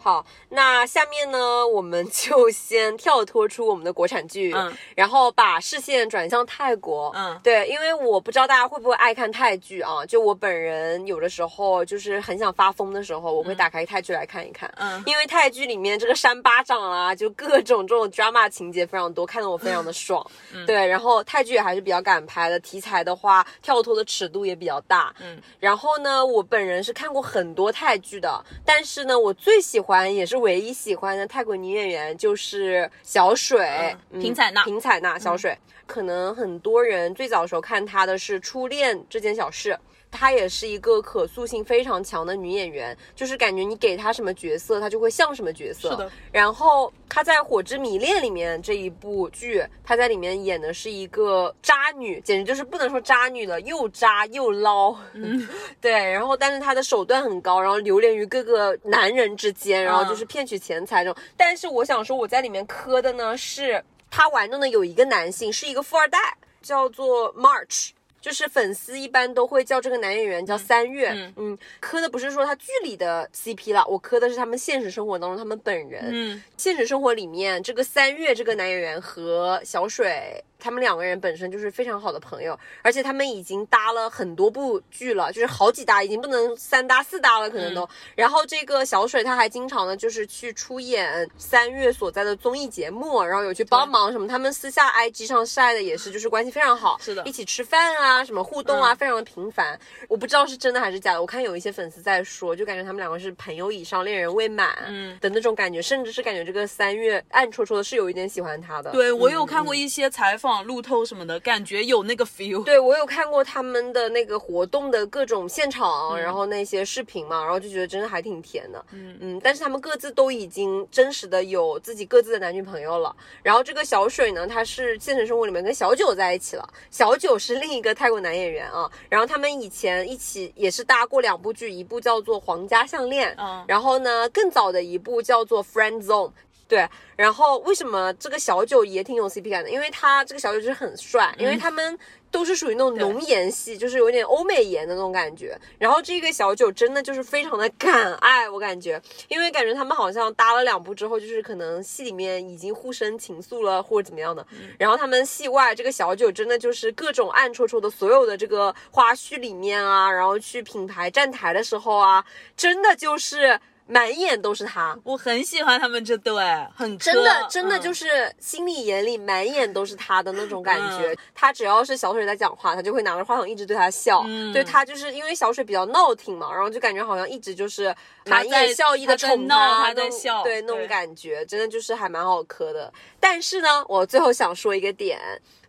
[0.02, 7.38] 好，那下面呢，我们就先跳脱出我们的国产剧，嗯然后把视线转向泰国，嗯。
[7.42, 15.02] 对，因为我不知道大家会不会爱看泰剧啊，就我本人有的时候就是很想发疯的时候，我会打开泰剧来看一看，嗯。
[15.04, 20.64] 因为泰剧里面这个扇巴掌啊，就各种这种 drama 情节非常多，看得我非常的爽，嗯。
[20.64, 35.56] 对，然后泰剧也还是比较敢拍的，题材的话跳脱的尺度也比较大，嗯，然后呢，我本人是看过很多泰剧的，但是呢，我最喜欢也是唯一喜欢的泰国女演员就是小水，嗯平采娜平采娜，小水。
[35.86, 39.72] 可能很多人最早的时候看她的是《初恋这件小事》。
[40.10, 45.90] 她也是一个可塑性非常强的女演员，就是感觉你给她什么角色，她就会像什么角色。
[45.90, 46.10] 是的。
[46.32, 54.96] 然后她在《火之迷恋》里面这一部剧，她在里面演的是一个渣女，简直就是不能说渣女了，又渣又捞。
[55.14, 55.48] 嗯，
[55.80, 55.92] 对。
[55.92, 61.22] 然后，但是她的手段很高，然后流连于各个男人之间，然后就是骗取钱财这种。
[61.36, 66.18] 但是我想说，我在里面磕的呢是她玩弄的有一个男性，是一个富二代，
[66.60, 67.90] 叫做 March。
[68.20, 76.10] 就是粉丝一般都会叫这个男演员叫三月，嗯嗯，磕的不是说他剧里的 CP 了，我磕的是他们现实生活当中他们本人。
[76.12, 87.88] 嗯现实生活里面，这个三月这个男演员和小水他们两个人本身就是非常好的朋友，而且他们已经搭了很多部剧了，就是好几搭，已经不能三搭四搭了，可能都。
[88.14, 94.28] 然后这个小水他还经常的就是去出演三月所在的综艺节目，然后有去帮忙什么。
[94.28, 99.78] 他们私下 IG 上晒的也是，就是关系非常好，是的一起吃饭啊，什么互动啊，非常的频繁。
[100.08, 108.90] 我不知道是真的还是假的，我看有一些粉丝在说，就感觉他们两个是朋友以上，恋人未满，嗯的那种感觉，甚至是感觉这个三月暗戳戳的是有一点喜欢他的。
[108.90, 112.62] 对我有嗯看过一些采访、路透什么的，感觉有那个 feel。
[112.64, 118.84] 对，我有看过他们的那个活动的各种现场，然后那些视频嘛，然后就觉得真的还挺甜的。
[118.92, 123.14] 嗯嗯，但是他们各自都已经真实的有自己各自的男女朋友了。
[123.42, 126.68] 然后这个小水呢，他是现实生活里面跟小九在一起了。
[126.90, 128.90] 小九是另一个泰国男演员啊。
[129.08, 136.28] 然后他们以前一起也是搭过两部剧，一部叫做《皇家项链》，嗯然后呢更早的一部叫做《Friend Zone》。
[136.70, 139.68] 对，然后为什么这个小九也挺有 CP 感的？
[139.68, 141.98] 因为他这个小九就是很帅，因为他们
[142.30, 145.58] 都是属于那种浓颜系，就是有点欧美颜的那种感觉。
[145.80, 154.46] 然后这个小九真的就是非常的敢爱，我感觉，因为感觉他们好像搭了两部之后，就是可能戏里面已经互生情愫了，或者怎么样的。
[154.78, 162.24] 然后他们戏外这个小九真的就是各种暗戳戳的，所有的这个花絮里面啊，然后去品牌站台的时候啊，
[162.56, 163.58] 真的就是
[163.90, 164.96] 满眼都是他。
[165.02, 166.32] 我很喜欢他们这对，
[166.74, 171.16] 很真的，真的嗯就是心里眼里满眼都是他的那种感觉。
[171.34, 174.22] 他只要是小水在讲话，他就会拿着话筒一直对他笑。
[174.26, 177.94] 嗯对他就是因为小水比较闹挺嘛，然后就感觉好像一直就是
[178.26, 182.92] 满眼笑意的他在宠闹他在笑对那种感觉，真的就是还蛮好磕的。
[183.18, 185.20] 但是呢，我最后想说一个点。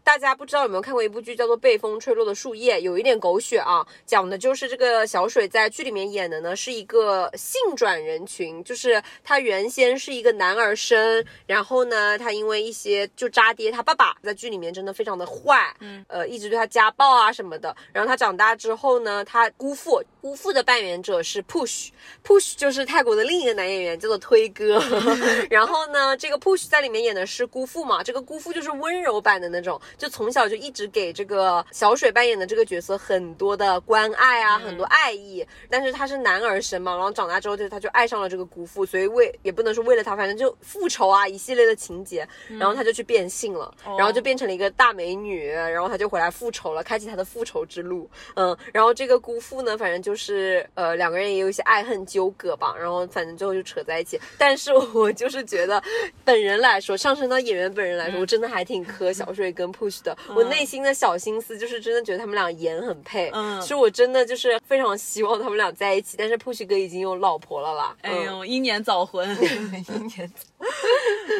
[0.04, 17.76] 大家不知道有没有看过一部剧叫做《被风吹落的树叶》，有一点狗血啊，讲的就是这个小水在剧里面演的呢是一个性转人群，就是他原先是一个男儿身，然后呢，他因为一些就渣爹他爸爸在剧里面真的非常的坏，嗯，呃，一直对他家暴啊什么的。
[17.93, 24.80] 然后他长大之后呢，他姑父姑父的扮演者是 Push，Push 就是泰国的另一个男演员叫做推哥，
[25.49, 35.43] 然后呢，这个 Push 在里面演的是姑父嘛，这个姑父就是温柔版的那种，就从小就一直给这个小水扮演的这个角色很多的关爱啊，很多爱意。
[35.72, 42.28] 但是他是男儿身嘛，然后长大之后就他就爱上了这个姑父，所以为也不能说为了他，反正就复仇啊一系列的情节，
[42.59, 48.07] 然后他就去变性了，然后就变成了一个大美女，然后他就回来复仇了，开启他的复仇之路。
[48.36, 54.20] 嗯，然后这个姑父呢，反正就是呃两个人也有一些爱恨纠葛吧，然后反正最后就扯在一起。
[54.38, 55.82] 但是我就是觉得
[56.24, 60.18] 本人来说，上升到演员本人来说，我真的还挺磕小水跟 Push 的。
[60.36, 66.16] 我内心的小心思就是真的觉得他们俩颜很配，嗯是我真的就是非常希望他们俩在一起。
[66.18, 69.28] 但是 Push 哥已经有老婆了啦，哎呦，英年早婚。
[69.41, 70.66] 英年早，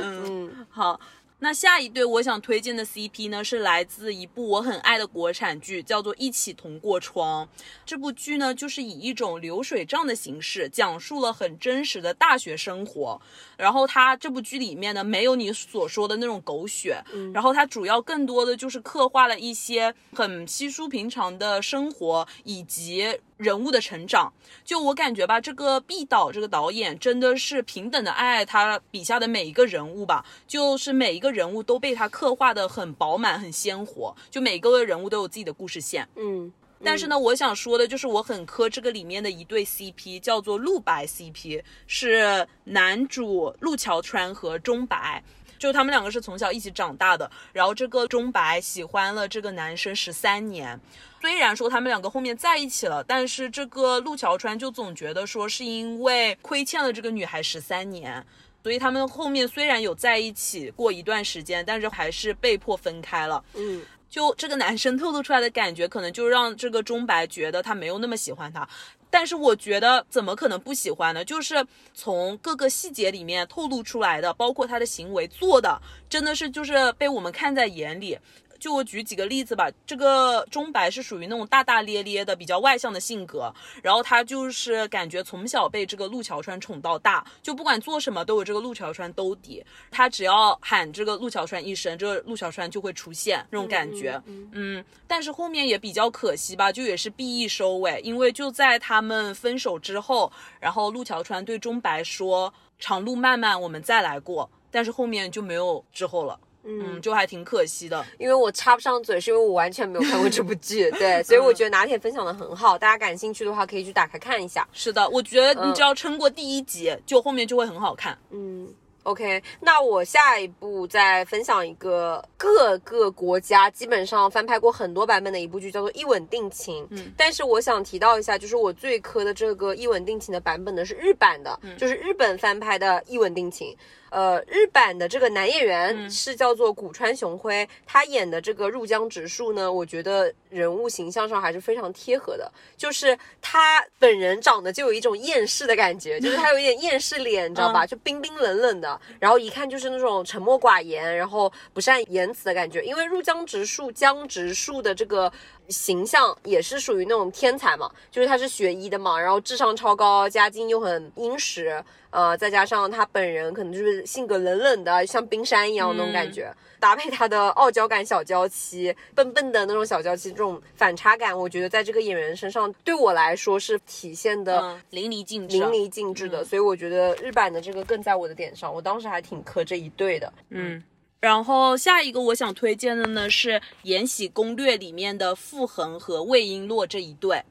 [0.02, 1.00] 嗯，好。
[1.44, 7.44] 那下一对我想推荐的 CP 呢，是来自一部我很爱的国产剧，叫做《一起同过窗》。
[7.84, 13.20] 这部剧呢，就是以一种流水账的形式，讲述了很真实的大学生活。
[13.58, 24.32] 然后它这部剧里面呢，没有你所说的那种狗血，然后它主要更多的就是刻画了一些很稀疏平常的生活以及人物的成长。
[24.64, 36.08] 就我感觉吧，这个毕导这个导演真的是平等的爱爱他笔下的每一个人物吧，就是每一个人物都被他刻画的很饱满、很鲜活，就每个人物都有自己的故事线。
[36.16, 36.52] 嗯，
[36.84, 45.24] 但是呢，我想说的就是我很磕这个里面的一对 CP，叫做陆白 CP，是男主陆桥川和钟白。
[45.62, 50.80] 就他们两个是从小一起长大的，然后这个钟白喜欢了这个男生十三年，
[51.22, 58.26] 虽然说他们两个后面在一起了，但是这个陆桥川就总觉得说是因为亏欠了这个女孩十三年，
[58.64, 63.44] 所以他们后面虽然有在一起过一段时间，但是还是被迫分开了。
[63.54, 68.68] 嗯，就这个男生透露出来的感觉，可能就让这个钟白觉得他没有那么喜欢他。
[69.12, 71.24] 但是我觉得怎么可能不喜欢呢？
[71.24, 78.18] 就是从各个细节里面透露出来的，包括他的行为做的，真的是就是被我们看在眼里。
[78.62, 83.52] 就我举几个例子吧，这个钟白是属于那种大大咧咧的、比较外向的性格，
[83.82, 94.22] 然后他就是感觉从小被这个陆桥川宠到大，就不管做什么都有这个陆桥川兜底，他只要喊这个陆桥川一声，这个陆桥川就会出现那种感觉。
[94.28, 106.40] 嗯，但是后面也比较可惜吧，就也是 B E 收尾，因为就在他们分手之后，然后陆桥川对钟白说：“长路漫漫，我们再来过。”但是后面就没有之后了。
[106.64, 108.06] 嗯，就还挺可惜的。
[108.20, 114.68] 因为我插不上嘴，是因为我完全没有看过这部剧， 对，所以我觉得拿铁分享的很好，大家感兴趣的话可以去打开看一下。
[114.72, 118.18] 是的，我觉得你只要撑过第一集，就后面就会很好看。
[118.30, 118.68] 嗯
[119.04, 126.84] ，OK，那我下一步再分享一个各个国家基本上翻拍过很多版本的一部剧，叫做《一吻定情》。
[126.92, 133.70] 嗯，但是我想提到一下，就是我最磕的这个《一吻定情》的版本呢是日版的，就是日本翻拍的《一吻定情》。
[134.12, 142.52] 呃，日版的这个男演员是叫做古川雄辉，他演的这个入江直树呢，我觉得人物形象上还是非常贴合的。
[142.76, 147.88] 就是他本人长得就有一种厌世的感觉，就是他有一点厌世脸，你知道吧？
[147.88, 152.84] 就冰冰冷冷的，然后一看就是那种沉默寡言，然后不善言辞的感觉。
[152.84, 155.32] 因为入江直树江直树的这个
[155.72, 161.84] 形象也是属于那种天才嘛，就是他是学医的嘛，然后智商超高，家境又很殷实。
[162.12, 176.44] 呃，再加上他本人可能就是性格冷冷的，像冰山一样那种感觉，搭配他的傲娇感、小娇妻、笨笨的那种小娇妻，这种反差感，我觉得在这个演员身上对我来说是体现的淋漓尽致，淋漓尽致的。
[176.44, 180.34] 所以我觉得日版的这个更在我的点上，我当时还挺磕这一对的。
[180.50, 180.84] 嗯，
[181.22, 183.52] 然后下一个我想推荐的呢是
[183.84, 187.44] 《延禧攻略》里面的傅恒和魏璎珞这一对。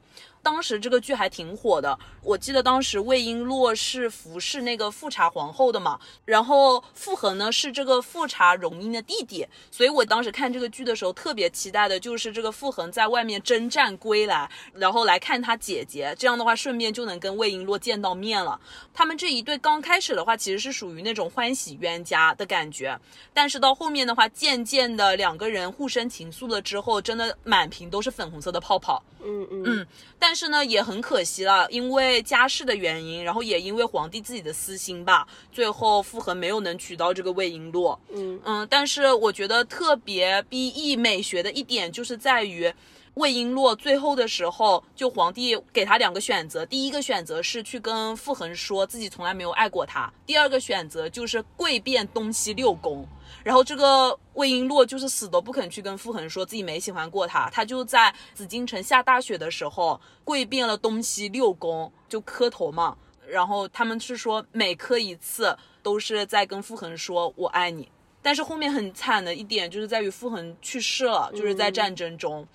[0.43, 18.59] 当时这个剧还挺火的，我记得当时魏璎珞是服侍那个富察皇后的嘛，然后傅恒呢是这个富察容音的弟弟，所以我当时看这个剧的时候特别期待的就是这个傅恒在外面征战归来，然后来看他姐姐，这样的话顺便就能跟魏璎珞见到面了。
[18.93, 22.99] 他们这一对刚开始的话其实是属于那种欢喜冤家的感觉，
[23.33, 29.01] 但是到后面的话渐渐的两个人互生情愫了之后，真的满屏都是粉红色的泡泡。
[29.23, 29.87] 嗯嗯嗯，
[30.17, 37.97] 但是呢，也很可惜了，因为家世的原因，然后也因为皇帝自己的私心吧，最后傅恒没有能娶到这个魏璎珞。
[38.13, 42.73] 嗯嗯，但是我觉得特别 B E 美学的一点就是在于。
[43.15, 53.05] 魏璎珞最后的时候，就皇帝给他两个选择，第一个选择是去跟傅恒说自己从来没有爱过他，第二个选择就是跪遍东西六宫。
[53.43, 62.97] 然后这个魏璎珞就是死都不肯去跟傅恒说自己没喜欢过他，他就在紫禁城下大雪的时候跪遍了东西六宫，就磕头嘛。
[63.27, 67.89] 然后他们是说每磕一次都是在跟傅恒说我爱你。
[68.21, 72.47] 但是后面很惨的一点就是在于傅恒去世了，就是在战争中。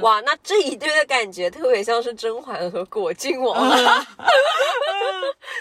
[0.00, 3.60] 哇，那这一对的感觉特别像是甄嬛和果郡王，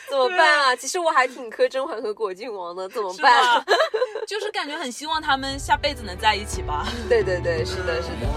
[0.09, 0.76] 怎么办啊？
[0.76, 3.63] 其实我还挺磕甄嬛和果郡王的，怎么办？
[4.28, 6.88] 就是感觉很希望他们下辈子能在一起吧。
[7.07, 8.28] 对对对，是的，是的。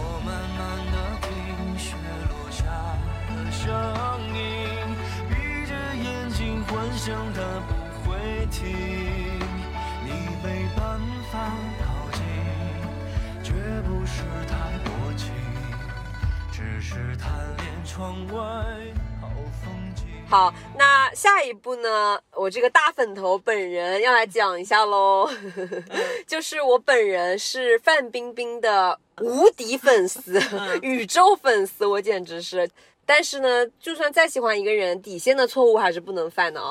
[20.29, 22.21] 好，那下一步呢？
[22.35, 25.29] 我这个大粉头本人要来讲一下喽，
[26.27, 30.41] 就是我本人是范冰冰的无敌粉丝，
[30.83, 32.71] 宇宙粉丝，我简直是。
[33.13, 36.71] 但是呢，就算再喜欢一个人，底线的错误还是不能犯的啊。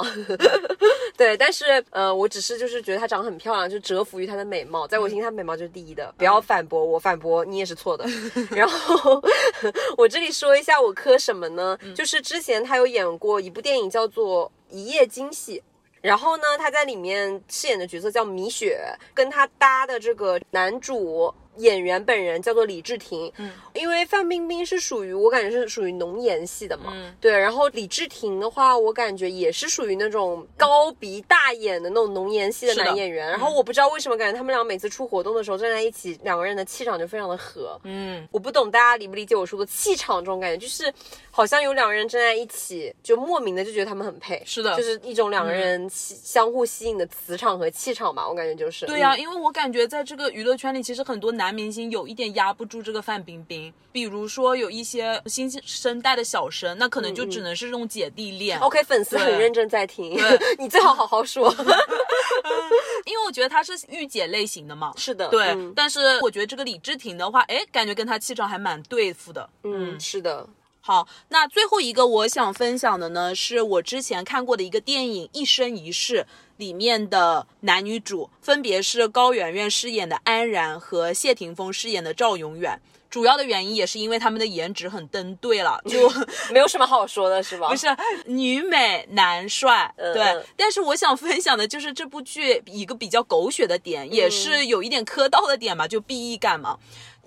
[1.18, 6.14] 对，但是呃，我只是就是觉得她长得很漂亮，就折服于她的美貌，在我心里她美貌就是第一的。
[6.18, 8.06] 不要反驳我，反驳你也是错的。
[8.56, 9.22] 然后
[9.98, 11.78] 我这里说一下我磕什么呢？
[11.94, 15.60] 就是之前她有演过一部电影叫做《一夜惊喜》，
[16.00, 18.80] 然后呢，她在里面饰演的角色叫米雪，
[19.14, 21.34] 跟她搭的这个男主。
[21.60, 40.92] 演员本人叫做李治廷，嗯，因为范冰冰是属于我感觉是属于浓颜系的嘛，嗯，对，然后李治廷的话，我感觉也是属于那种高鼻大眼的那种浓颜系的男演员，然后我不知道为什么感觉他们俩每次出活动的时候站在一起，两个人的气场就非常的合，嗯，我不懂大家理不理解我说的气场这种感觉，就是
[41.30, 51.49] 好像有两个人站在一起，就莫名的就觉得他们很配，是的，就是一种两个人相互吸引的磁场和气场吧，我感觉就是，对呀，因为我感觉在这个娱乐圈里，其实很多男。
[51.50, 58.60] 男明星有一点压不住这个范冰冰，比如说有一些新生代的小生，那可能就只能是这种姐弟恋。
[58.60, 60.16] OK，粉丝很认真在听，
[60.60, 61.50] 你最好好好说，
[63.04, 64.94] 因为我觉得他是御姐类型的嘛。
[64.96, 65.58] 是的，对。
[65.76, 69.50] 但是我觉得这个李治廷的话，哎，感觉跟他气场还蛮对付的。
[69.64, 70.48] 嗯，是的。
[70.82, 76.18] 好，那最后一个我想分享的呢，是我之前看过的一个电影《一生一世》
[76.60, 82.82] 里面的男女主，分别是高圆圆饰演的安然和谢霆锋饰演的赵永远。
[83.10, 86.12] 主要的原因也是因为他们的颜值很登对了， 就
[86.52, 87.70] 没有什么好说的，是吧？
[87.72, 87.88] 不是
[88.26, 90.44] 女美男帅，对。
[90.58, 96.78] 但是我想分享的就是这部剧一个比较狗血的点，也是有一点磕到的点嘛，就 BE 感嘛。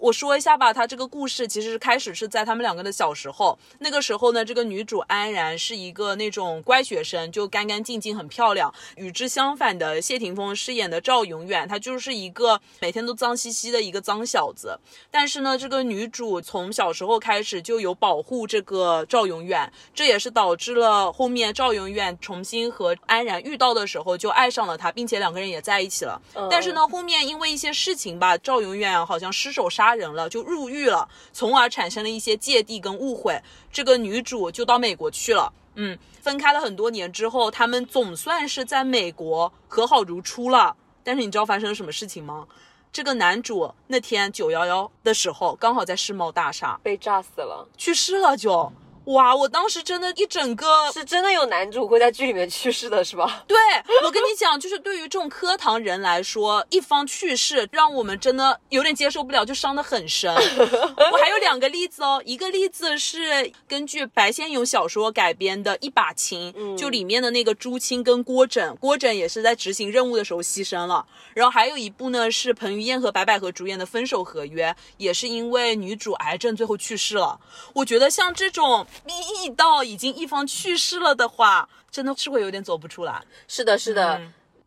[0.02, 3.56] 我说一下吧，他这个故事其实是开始是在他们两个的小时候。
[3.78, 8.74] 那个时候呢，这个女主安然是一个那种乖学生，就干干净净、很漂亮。
[8.96, 14.76] 与之相反的，谢霆锋饰演的赵永远，他就是一个每天都脏兮兮的一个脏小子。
[15.08, 26.20] 但是呢，这个女主从小时候开始就有保护这个赵永远，这也是导致了后面赵永远重新和安然遇到的时候就爱上了他，并且两个人也在一起了。
[26.50, 33.40] 但是呢，后面因为一些事情吧，赵永远好像失手杀人了，就入狱了，从而产生了一些芥蒂跟误会。
[33.70, 35.52] 这个女主就到美国去了。
[35.74, 40.76] 嗯，分开了很多年之后，他们总算是在美国和好如初了。
[41.02, 42.46] 但是你知道发生了什么事情吗？
[42.92, 48.70] 这个男主那天九幺幺的时候，刚好在世贸大厦被炸死了，去世了就。
[49.06, 49.34] 哇！
[49.34, 53.42] 我当时真的，一整个是真的有男主会在剧里面去世的，是吧？
[53.48, 53.56] 对，
[54.04, 60.32] 我跟你讲，就是对于这种磕糖人来说，一方去世，让我们真的有点接受不了，就伤得很深。
[60.32, 71.04] 我还有两个例子哦，一个例子是根据白先勇小说改编的《一把青》，就里面的那个朱青跟郭枕，郭枕也是在执行任务的时候牺牲了。
[71.34, 77.40] 然后还有一部呢，是彭于晏和白百合主演的《分手合约》，也是因为女主癌症最后去世了。
[77.74, 78.86] 我觉得像这种。
[79.04, 83.22] 密到已经一方去世了的话，真的是会有点走不出来。
[83.48, 84.20] 是的，是的。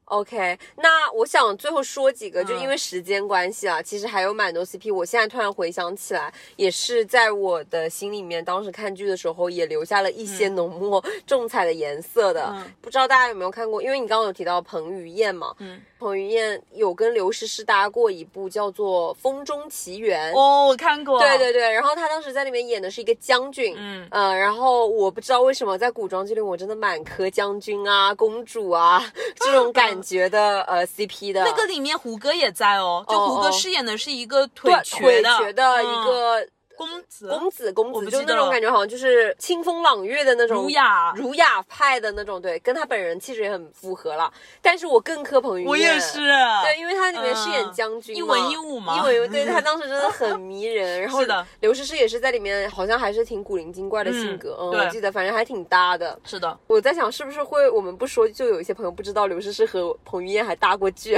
[0.05, 4.93] OK，那我想最后说几个，就因为时间关系啊，其实还有蛮多 CP。
[4.93, 12.55] 我现在突然回想起来，也是在我的心里面，当时看剧的时候也留下了一些浓墨 重彩的颜色的。
[12.81, 13.81] 不知道大家有没有看过？
[13.81, 15.81] 因为你刚刚有提到彭于晏嘛，嗯。
[15.97, 21.19] 彭于晏有跟刘诗诗搭过一部叫做《风中奇缘》哦，我看过。
[21.19, 29.01] 对对对，然后他当时在里面演的是一个将军，嗯呃，然后我不知道为什么在古装剧里我真的蛮磕将军啊、公主啊
[29.39, 31.43] 这种感觉的呃 CP 的。
[31.43, 36.47] 那个里面胡歌也在哦，就胡歌饰演的是一个腿瘸的一个。
[36.77, 44.31] 公子，公子，公子，就那种感觉，好像就是清风朗月的那种儒雅、儒雅派的那种，对，跟他本人气质也很符合了。
[44.61, 51.01] 但是我更磕彭于晏，我也是，对，因为他里面饰演将军，一文一武嘛，一文一武，对他当时真的很迷人。
[51.01, 56.17] 然后是的，刘诗诗也是在里面，好像还是挺古灵精怪的性格，嗯，我记得，反正还挺搭的。
[56.23, 61.17] 是的，我在想是不是会我们不说，就有一些朋友不知道刘诗诗和彭于晏还搭过剧，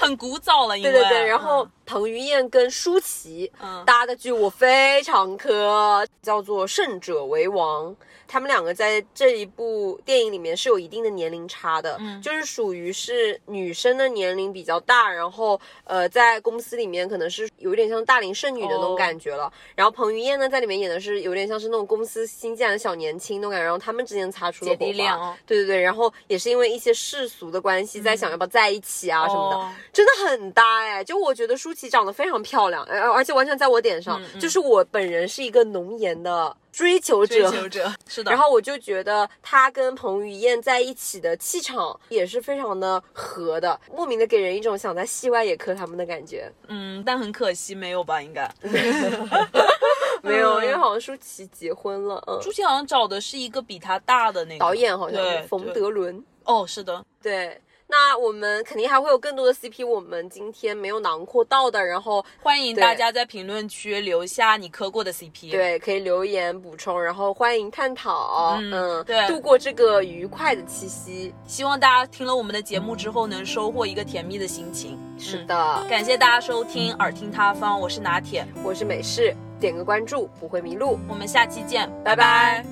[0.00, 1.66] 很古早了， 对对对，然后。
[1.88, 3.50] 彭于晏跟舒淇
[3.86, 7.90] 搭的剧我非常磕，叫做《胜者为王》。
[8.30, 19.50] 他们两个在这一部电影里面是有一定的年龄差的，嗯，就是属于是女生的年龄比较大，然后呃，在公司里面可能是有点像大龄剩女的那种感觉了。
[19.74, 25.34] 然后彭于晏呢，在里面演的是有点像是那种公司新进来的小年轻那种感觉，然后他们之间擦出了火花。
[25.46, 31.02] 对对对，然后也是因为一些世俗的关系，在想要不要在一起啊什么的，真的很搭哎。
[31.02, 36.56] 就我觉得舒淇长得非常漂亮，而而且完全在我点上，就是我本人是一个浓颜的。
[36.70, 38.30] 追求者，追求者是的。
[38.30, 46.48] 然后我就觉得他跟彭于晏在一起的气场也是非常的合的，莫名的给人一种想在戏外也磕他们的感觉。
[46.68, 48.22] 嗯，但很可惜没有吧？
[48.22, 48.48] 应该
[50.22, 52.22] 没有，因为好像舒淇结婚了。
[52.28, 56.22] 嗯，舒淇好像找的是一个比他大的那个导演，好像是冯德伦。
[56.44, 57.60] 哦，是的，对。
[57.90, 74.98] 那我们肯定还会有更多的 CP，我们今天没有囊括到的，然后欢迎大家在评论区留下你磕过的 CP，对，可以留言补充，然后欢迎探讨，嗯，对，度过这个愉快的七夕，希望大家听了我们的节目之后能收获一个甜蜜的心情。
[75.18, 82.64] 是的，感谢大家收听耳听他方，我是拿铁，我是美式，点个关注不会迷路，我们下期见，拜拜。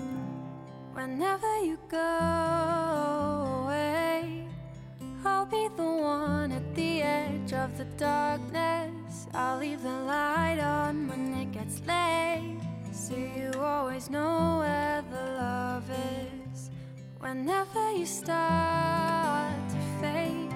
[5.26, 9.26] I'll be the one at the edge of the darkness.
[9.34, 12.60] I'll leave the light on when it gets late.
[12.92, 16.70] So you always know where the love is.
[17.18, 20.54] Whenever you start to fade,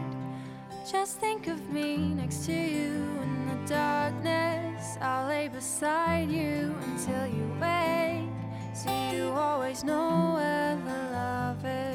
[0.90, 2.92] just think of me next to you
[3.24, 4.96] in the darkness.
[5.00, 8.30] I'll lay beside you until you wake.
[8.72, 11.89] So you always know where the love is.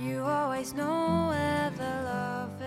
[0.00, 2.59] You always know where the love.